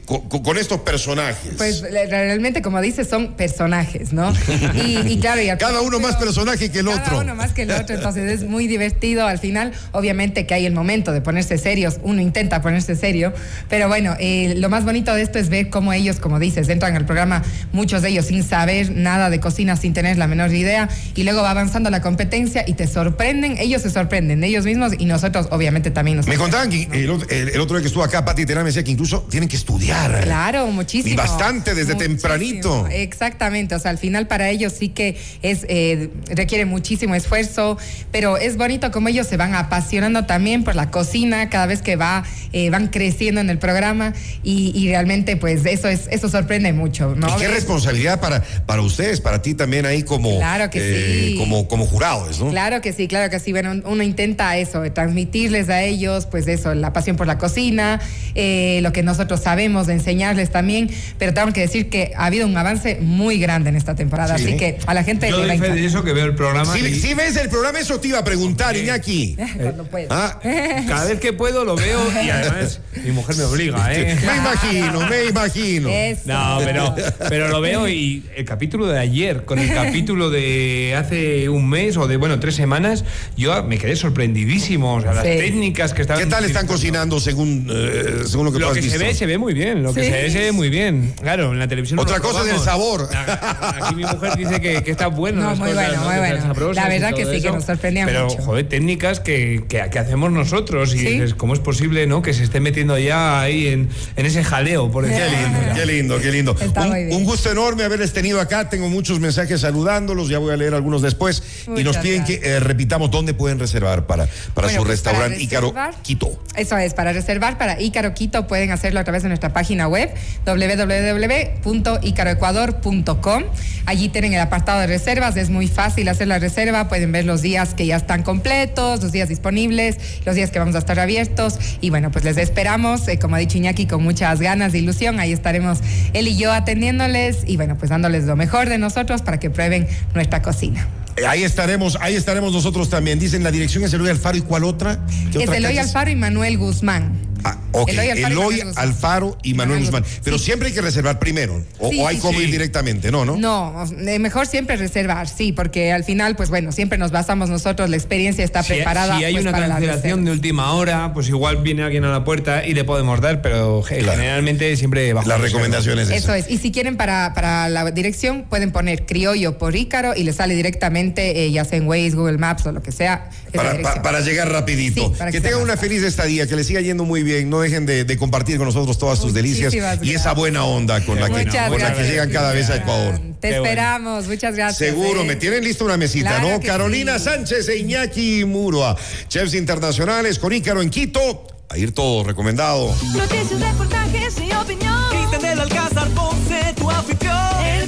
co- 0.05 0.27
co- 0.27 0.43
con, 0.43 0.57
estos 0.57 0.81
personajes? 0.81 1.53
Pues 1.57 1.81
realmente, 1.81 2.61
como 2.61 2.81
dices, 2.81 3.07
son 3.07 3.35
personajes, 3.35 4.13
¿no? 4.13 4.33
Y, 4.75 4.97
y 5.13 5.19
claro, 5.19 5.41
y 5.41 5.49
al 5.49 5.57
cada 5.57 5.81
uno 5.81 5.99
más 5.99 6.15
personaje 6.17 6.69
que 6.71 6.79
el 6.79 6.85
Cada 6.87 7.01
otro. 7.03 7.19
uno 7.19 7.35
más 7.35 7.53
que 7.53 7.63
el 7.63 7.71
otro, 7.71 7.95
entonces 7.95 8.29
es 8.31 8.43
muy 8.47 8.67
divertido. 8.75 9.25
Al 9.27 9.39
final, 9.39 9.71
obviamente 9.91 10.45
que 10.45 10.53
hay 10.53 10.65
el 10.65 10.73
momento 10.73 11.11
de 11.11 11.21
ponerse 11.21 11.57
serios, 11.57 11.99
uno 12.03 12.21
intenta 12.21 12.61
ponerse 12.61 12.95
serio, 12.95 13.33
pero 13.69 13.87
bueno, 13.87 14.15
lo 14.19 14.69
más 14.69 14.83
bonito 14.85 15.13
de 15.13 15.21
esto 15.21 15.39
es 15.39 15.49
ver 15.49 15.69
cómo 15.69 15.93
ellos, 15.93 16.17
como 16.19 16.39
dices, 16.39 16.67
entran 16.81 16.97
al 16.97 17.05
programa, 17.05 17.43
muchos 17.73 18.01
de 18.01 18.09
ellos 18.09 18.25
sin 18.25 18.43
saber 18.43 18.91
nada 18.91 19.29
de 19.29 19.39
cocina, 19.39 19.75
sin 19.77 19.93
tener 19.93 20.17
la 20.17 20.25
menor 20.27 20.51
idea, 20.53 20.89
y 21.15 21.23
luego 21.23 21.41
va 21.43 21.51
avanzando 21.51 21.89
la 21.91 22.01
competencia 22.01 22.63
y 22.67 22.73
te 22.73 22.87
sorprenden, 22.87 23.57
ellos 23.59 23.83
se 23.83 23.91
sorprenden 23.91 24.41
de 24.41 24.47
ellos 24.47 24.65
mismos 24.65 24.93
y 24.97 25.05
nosotros 25.05 25.47
obviamente 25.51 25.91
también 25.91 26.17
nos 26.17 26.25
Me 26.27 26.37
contaban 26.37 26.69
que 26.71 26.87
el, 26.91 27.09
otro- 27.11 27.29
el- 27.29 27.49
el 27.49 27.61
otro 27.61 27.75
día 27.77 27.81
que 27.83 27.87
estuvo 27.87 28.03
acá, 28.03 28.25
Pati 28.25 28.45
Terán 28.45 28.63
me 28.63 28.69
decía 28.69 28.83
que 28.83 28.91
incluso 28.91 29.21
tienen 29.29 29.47
que 29.47 29.57
estudiar. 29.57 30.21
Claro, 30.23 30.67
muchísimo. 30.67 31.13
Y 31.13 31.15
bastante 31.17 31.75
desde 31.75 31.93
Muchísimo, 31.93 32.15
tempranito. 32.19 32.87
Exactamente, 32.91 33.75
o 33.75 33.79
sea, 33.79 33.91
al 33.91 33.97
final 33.99 34.25
para 34.27 34.49
ellos 34.49 34.73
sí 34.77 34.89
que 34.89 35.17
es 35.43 35.65
eh, 35.69 36.09
requiere 36.29 36.65
muchísimo 36.65 37.13
esfuerzo, 37.15 37.77
pero 38.11 38.37
es 38.37 38.57
bonito 38.57 38.89
como 38.91 39.07
ellos 39.09 39.27
se 39.27 39.37
van 39.37 39.53
apasionando 39.53 40.25
también 40.25 40.63
por 40.63 40.75
la 40.75 40.89
cocina 40.89 41.49
cada 41.49 41.67
vez 41.67 41.81
que 41.81 41.95
va 41.95 42.23
eh, 42.53 42.69
van 42.69 42.87
creciendo 42.87 43.39
en 43.41 43.49
el 43.49 43.57
programa 43.59 44.13
y, 44.43 44.71
y 44.75 44.87
realmente 44.89 45.37
pues 45.37 45.65
eso 45.65 45.87
es 45.87 46.07
eso 46.09 46.29
sorprende 46.29 46.70
mucho, 46.73 47.13
¿no? 47.15 47.27
Y 47.27 47.31
qué 47.39 47.47
Ves- 47.47 47.55
responsabilidad 47.55 48.19
para, 48.19 48.41
para 48.65 48.81
ustedes, 48.81 49.21
para 49.21 49.41
ti 49.41 49.53
también 49.53 49.85
ahí 49.85 50.03
como, 50.03 50.37
Claro 50.37 50.69
que 50.69 50.79
eh, 50.79 51.27
sí. 51.31 51.35
como, 51.37 51.67
como 51.67 51.85
jurados, 51.85 52.39
¿no? 52.39 52.49
Claro 52.49 52.81
que 52.81 52.93
sí, 52.93 53.07
claro 53.07 53.29
que 53.29 53.39
sí. 53.39 53.51
Bueno, 53.51 53.73
uno 53.85 54.03
intenta 54.03 54.57
eso, 54.57 54.81
transmitirles 54.91 55.69
a 55.69 55.81
ellos, 55.83 56.25
pues 56.25 56.47
eso, 56.47 56.73
la 56.73 56.93
pasión 56.93 57.15
por 57.17 57.27
la 57.27 57.37
cocina, 57.37 57.99
eh, 58.35 58.79
lo 58.83 58.91
que 58.93 59.03
nosotros 59.03 59.41
sabemos, 59.41 59.87
de 59.87 59.93
enseñarles 59.93 60.49
también. 60.51 60.89
Pero 61.17 61.33
tengo 61.33 61.51
que 61.53 61.61
decir 61.61 61.89
que 61.89 62.13
ha 62.15 62.25
habido 62.25 62.47
un 62.47 62.55
avance 62.57 62.97
muy 63.01 63.39
grande 63.39 63.69
en 63.69 63.75
esta 63.75 63.95
temporada, 63.95 64.37
Sí. 64.37 64.45
así 64.45 64.57
que 64.57 64.77
a 64.85 64.93
la 64.93 65.03
gente 65.03 65.29
Yo 65.29 65.37
le 65.37 65.47
va 65.47 65.53
a 65.53 65.57
doy 65.57 65.67
fe 65.69 65.73
de 65.75 65.85
eso 65.85 66.03
que 66.03 66.13
veo 66.13 66.25
el 66.25 66.35
programa. 66.35 66.71
Si, 66.73 66.79
y 66.85 66.99
si 66.99 67.13
ves 67.13 67.35
el 67.37 67.49
programa, 67.49 67.79
eso 67.79 67.99
te 67.99 68.09
iba 68.09 68.19
a 68.19 68.23
preguntar, 68.23 68.75
Iñaki. 68.75 69.35
Cuando 69.61 69.83
pueda. 69.85 70.07
Ah, 70.09 70.39
Cada 70.87 71.05
vez 71.05 71.19
que 71.19 71.33
puedo 71.33 71.65
lo 71.65 71.75
veo 71.75 71.99
y 72.23 72.29
además 72.29 72.79
mi 73.03 73.11
mujer 73.11 73.35
me 73.35 73.43
obliga, 73.43 73.93
¿eh? 73.93 74.15
me 74.25 74.37
imagino, 74.37 75.07
me 75.07 75.25
imagino. 75.25 75.89
Eso. 75.89 76.21
No, 76.25 76.60
pero, 76.65 76.95
pero 77.29 77.47
lo 77.49 77.61
veo 77.61 77.87
y 77.87 78.23
el 78.35 78.45
capítulo 78.45 78.87
de 78.87 78.99
ayer 78.99 79.43
con 79.45 79.59
el 79.59 79.73
capítulo 79.73 80.29
de 80.29 80.95
hace 80.97 81.49
un 81.49 81.69
mes 81.69 81.97
o 81.97 82.07
de, 82.07 82.17
bueno, 82.17 82.39
tres 82.39 82.55
semanas, 82.55 83.03
yo 83.37 83.63
me 83.63 83.77
quedé 83.77 83.95
sorprendidísimo. 83.95 84.95
O 84.95 85.01
sea, 85.01 85.13
las 85.13 85.23
Sí. 85.23 85.29
técnicas 85.37 85.93
que 85.93 86.01
estaban. 86.01 86.23
¿Qué 86.23 86.29
tal 86.29 86.45
están 86.45 86.67
cocinando 86.67 87.19
según, 87.19 87.67
eh, 87.71 88.23
según 88.25 88.45
lo 88.47 88.51
que 88.51 88.57
tú 88.57 88.61
Lo 88.61 88.67
has 88.69 88.73
que 88.75 88.81
visto? 88.81 88.97
se 88.97 89.03
ve, 89.05 89.13
se 89.13 89.25
ve 89.25 89.37
muy 89.37 89.53
bien. 89.53 89.83
Lo 89.83 89.93
que 89.93 90.03
Sí. 90.03 90.09
se 90.09 90.13
ve, 90.21 90.29
se 90.31 90.39
ve 90.39 90.51
muy 90.51 90.69
bien. 90.69 91.13
Claro, 91.21 91.51
en 91.51 91.59
la 91.59 91.67
televisión. 91.67 91.99
Otra 91.99 92.19
cosa 92.19 92.41
es 92.47 92.53
el 92.53 92.59
sabor. 92.59 93.07
Aquí 93.13 93.95
mi 93.95 94.03
mujer 94.03 94.35
dice 94.37 94.59
que, 94.61 94.83
que 94.83 94.91
está 94.91 95.07
bueno. 95.07 95.41
No, 95.41 95.49
las 95.49 95.59
muy 95.59 95.69
cosas, 95.69 95.87
bueno, 95.87 96.01
¿no? 96.03 96.09
muy 96.09 96.19
bueno. 96.19 96.73
La 96.73 96.87
verdad 96.89 97.13
que 97.13 97.25
sí, 97.25 97.41
que 97.41 97.51
nos 97.51 97.65
sorprendían 97.65 98.07
Pero, 98.07 98.25
mucho. 98.27 98.41
joder, 98.41 98.67
técnicas 98.67 99.19
que, 99.19 99.63
que, 99.67 99.83
que 99.91 99.99
hacemos 99.99 100.31
nosotros. 100.31 100.93
Y 100.95 100.99
Sí. 100.99 101.05
dices, 101.07 101.33
¿cómo 101.33 101.53
es 101.53 101.59
posible, 101.59 102.05
no? 102.07 102.21
Que 102.21 102.33
se 102.33 102.43
esté 102.43 102.59
metiendo 102.59 102.97
ya 102.97 103.41
ahí 103.41 103.67
en, 103.67 103.89
en 104.15 104.25
ese 104.25 104.43
jaleo, 104.43 104.91
por 104.91 105.03
Qué 105.07 105.11
decirlo. 105.11 105.37
lindo, 105.37 105.73
qué 105.75 105.85
lindo, 105.85 106.19
qué 106.21 106.31
lindo. 106.31 106.50
Está 106.59 106.81
Un, 106.83 106.89
muy 106.89 107.03
bien. 107.05 107.17
un 107.17 107.23
gusto 107.25 107.51
enorme 107.51 107.83
haberles 107.83 108.13
tenido 108.13 108.39
acá. 108.41 108.69
Tengo 108.69 108.89
muchos 108.89 109.19
mensajes 109.19 109.61
saludándolos. 109.61 110.29
Ya 110.29 110.39
voy 110.39 110.53
a 110.53 110.57
leer 110.57 110.73
algunos 110.73 111.01
después. 111.01 111.43
y 111.75 111.83
nos 111.83 111.97
piden 111.97 112.23
que 112.23 112.39
eh, 112.43 112.59
repitamos 112.59 113.11
dónde 113.11 113.33
pueden 113.33 113.59
reservar 113.59 114.05
para, 114.07 114.27
para 114.53 114.67
Bueno, 114.67 114.81
su 114.81 114.87
pues, 114.87 115.01
para 115.01 115.17
restaurante 115.19 115.43
Ícaro 115.43 115.73
Quito. 116.01 116.41
Eso 116.55 116.77
es, 116.77 116.93
para 116.93 117.13
reservar 117.13 117.57
para 117.57 117.79
Ícaro 117.81 118.13
Quito 118.13 118.47
pueden 118.47 118.71
hacerlo 118.71 118.99
a 118.99 119.03
través 119.03 119.23
de 119.23 119.29
nuestra 119.29 119.53
página 119.53 119.87
web 119.87 120.09
www.icaroecuador.com. 120.45 123.43
Allí 123.85 124.09
tienen 124.09 124.33
el 124.33 124.39
apartado 124.39 124.79
de 124.79 124.87
reservas, 124.87 125.35
es 125.37 125.49
muy 125.49 125.67
fácil 125.67 126.07
hacer 126.07 126.27
la 126.27 126.39
reserva, 126.39 126.87
pueden 126.87 127.11
ver 127.11 127.25
los 127.25 127.41
días 127.41 127.73
que 127.73 127.85
ya 127.85 127.97
están 127.97 128.23
completos, 128.23 129.01
los 129.01 129.11
días 129.11 129.29
disponibles, 129.29 129.97
los 130.25 130.35
días 130.35 130.51
que 130.51 130.59
vamos 130.59 130.75
a 130.75 130.79
estar 130.79 130.99
abiertos 130.99 131.57
y 131.81 131.89
bueno, 131.89 132.11
pues 132.11 132.23
les 132.23 132.37
esperamos, 132.37 133.07
eh, 133.07 133.19
como 133.19 133.35
ha 133.35 133.39
dicho 133.39 133.57
Iñaki, 133.57 133.87
con 133.87 134.03
muchas 134.03 134.39
ganas 134.39 134.71
de 134.71 134.79
ilusión, 134.79 135.19
ahí 135.19 135.31
estaremos 135.31 135.79
él 136.13 136.27
y 136.27 136.37
yo 136.37 136.40
atendiéndoles 136.49 137.39
y 137.45 137.57
bueno, 137.57 137.77
pues 137.77 137.89
dándoles 137.89 138.23
lo 138.23 138.37
mejor 138.37 138.69
de 138.69 138.77
nosotros 138.77 139.21
para 139.21 139.39
que 139.39 139.49
prueben 139.49 139.87
nuestra 140.15 140.41
cocina. 140.41 140.87
Eh, 141.17 141.25
Ahí 141.27 141.43
estaremos, 141.43 141.97
ahí 141.99 142.15
estaremos 142.15 142.53
nosotros 142.53 142.89
también. 142.89 143.19
Dicen 143.19 143.43
la 143.43 143.51
dirección 143.51 143.83
es 143.83 143.93
Eloy 143.93 144.09
Alfaro 144.09 144.37
y 144.37 144.41
cuál 144.41 144.63
otra? 144.63 144.99
¿Qué 145.31 145.39
Es 145.39 145.43
otra 145.43 145.57
Eloy 145.57 145.77
Alfaro 145.77 146.09
y 146.09 146.15
Manuel 146.15 146.57
Guzmán. 146.57 147.11
Ah, 147.43 147.57
ok. 147.71 147.89
Eloy 147.89 148.07
Eloy, 148.23 148.63
Alfaro 148.75 148.75
y 148.75 148.75
Manuel 148.75 148.75
Guzmán. 148.75 148.83
Alfaro 148.83 149.37
y 149.43 149.53
Manuel 149.53 149.79
Guzmán. 149.81 150.05
Pero 150.23 150.37
Sí. 150.37 150.45
siempre 150.45 150.67
hay 150.69 150.73
que 150.73 150.81
reservar 150.81 151.19
primero. 151.19 151.63
O, 151.79 151.89
Sí, 151.89 151.99
o 151.99 152.07
hay 152.07 152.15
sí, 152.15 152.21
como 152.21 152.37
sí. 152.39 152.45
ir 152.45 152.51
directamente, 152.51 153.11
¿no? 153.11 153.25
¿No? 153.25 153.37
No, 153.37 153.85
eh, 154.07 154.19
mejor 154.19 154.47
siempre 154.47 154.75
reservar, 154.77 155.27
sí, 155.27 155.51
porque 155.51 155.91
al 155.91 156.03
final, 156.03 156.35
pues 156.35 156.49
bueno, 156.49 156.71
siempre 156.71 156.97
nos 156.97 157.11
basamos 157.11 157.49
nosotros, 157.49 157.89
la 157.89 157.95
experiencia 157.97 158.43
está 158.43 158.63
Si, 158.63 158.73
preparada. 158.73 159.17
si 159.17 159.23
hay 159.25 159.33
pues, 159.33 159.43
una 159.43 159.51
para 159.51 159.67
la 159.67 159.75
cancelación 159.75 160.25
de 160.25 160.31
última 160.31 160.73
hora, 160.73 161.13
pues 161.13 161.27
igual 161.29 161.57
viene 161.57 161.83
alguien 161.83 162.03
a 162.05 162.09
la 162.11 162.23
puerta 162.23 162.65
y 162.65 162.73
le 162.73 162.83
podemos 162.83 163.19
dar, 163.21 163.41
pero 163.41 163.83
Claro. 163.87 164.11
generalmente 164.11 164.75
siempre 164.77 165.13
bajo 165.13 165.27
Las 165.27 165.39
reserva. 165.41 165.59
recomendaciones 165.61 166.09
es 166.09 166.17
Eso 166.23 166.33
esa. 166.33 166.47
es. 166.47 166.51
Y 166.51 166.57
si 166.57 166.71
quieren 166.71 166.97
para, 166.97 167.33
para 167.33 167.69
la 167.69 167.89
dirección, 167.91 168.45
pueden 168.49 168.71
poner 168.71 169.05
criollo 169.05 169.57
por 169.57 169.75
Ícaro 169.75 170.13
y 170.15 170.23
les 170.23 170.35
sale 170.35 170.55
directamente, 170.55 171.45
eh, 171.45 171.51
ya 171.51 171.65
sea 171.65 171.77
en 171.77 171.87
Waze, 171.87 172.11
Google 172.11 172.37
Maps 172.37 172.65
o 172.65 172.71
lo 172.71 172.81
que 172.81 172.91
sea. 172.91 173.29
Para, 173.53 173.81
pa- 173.81 174.01
para 174.01 174.21
llegar 174.21 174.49
rapidito. 174.51 175.07
Sí, 175.09 175.13
para 175.17 175.31
que 175.31 175.37
que 175.37 175.41
tengan 175.47 175.61
una 175.61 175.75
feliz 175.77 176.03
estadía, 176.03 176.47
que 176.47 176.55
les 176.55 176.67
siga 176.67 176.81
yendo 176.81 177.03
muy 177.05 177.23
bien. 177.23 177.49
No 177.49 177.60
dejen 177.61 177.85
de, 177.85 178.03
de 178.03 178.17
compartir 178.17 178.57
con 178.57 178.65
nosotros 178.65 178.97
todas 178.97 179.19
tus 179.19 179.33
delicias 179.33 179.73
y 180.01 180.11
esa 180.11 180.33
buena 180.33 180.65
onda 180.65 181.03
con 181.05 181.19
la 181.19 181.27
que, 181.29 181.45
con 181.69 181.79
la 181.79 181.93
que 181.93 182.03
llegan 182.03 182.29
cada 182.29 182.53
vez 182.53 182.69
a 182.69 182.77
Ecuador. 182.77 183.19
Te 183.39 183.49
Qué 183.49 183.59
bueno. 183.59 183.65
esperamos, 183.65 184.27
muchas 184.27 184.55
gracias. 184.55 184.77
Seguro, 184.89 185.21
eh. 185.21 185.25
me 185.25 185.35
tienen 185.35 185.63
lista 185.63 185.83
una 185.83 185.97
mesita, 185.97 186.39
Claro 186.39 186.49
¿no? 186.49 186.59
Carolina 186.61 187.17
sí. 187.17 187.25
Sánchez 187.25 187.69
e 187.69 187.77
Iñaki 187.77 188.45
Murua, 188.45 188.95
chefs 189.27 189.53
internacionales 189.53 190.37
con 190.37 190.53
Ícaro 190.53 190.81
en 190.81 190.89
Quito. 190.89 191.47
A 191.69 191.77
ir 191.77 191.93
todo 191.93 192.25
recomendado. 192.25 192.93
Noticias, 193.15 193.59
reportajes 193.61 194.35
y 194.39 194.53
opinión. 194.53 195.09
Cristian 195.09 195.41
del 195.41 195.59
Alcázar 195.61 196.09
Ponce, 196.09 196.73
tu 196.75 196.91
anfitrión. 196.91 197.37
El 197.65 197.71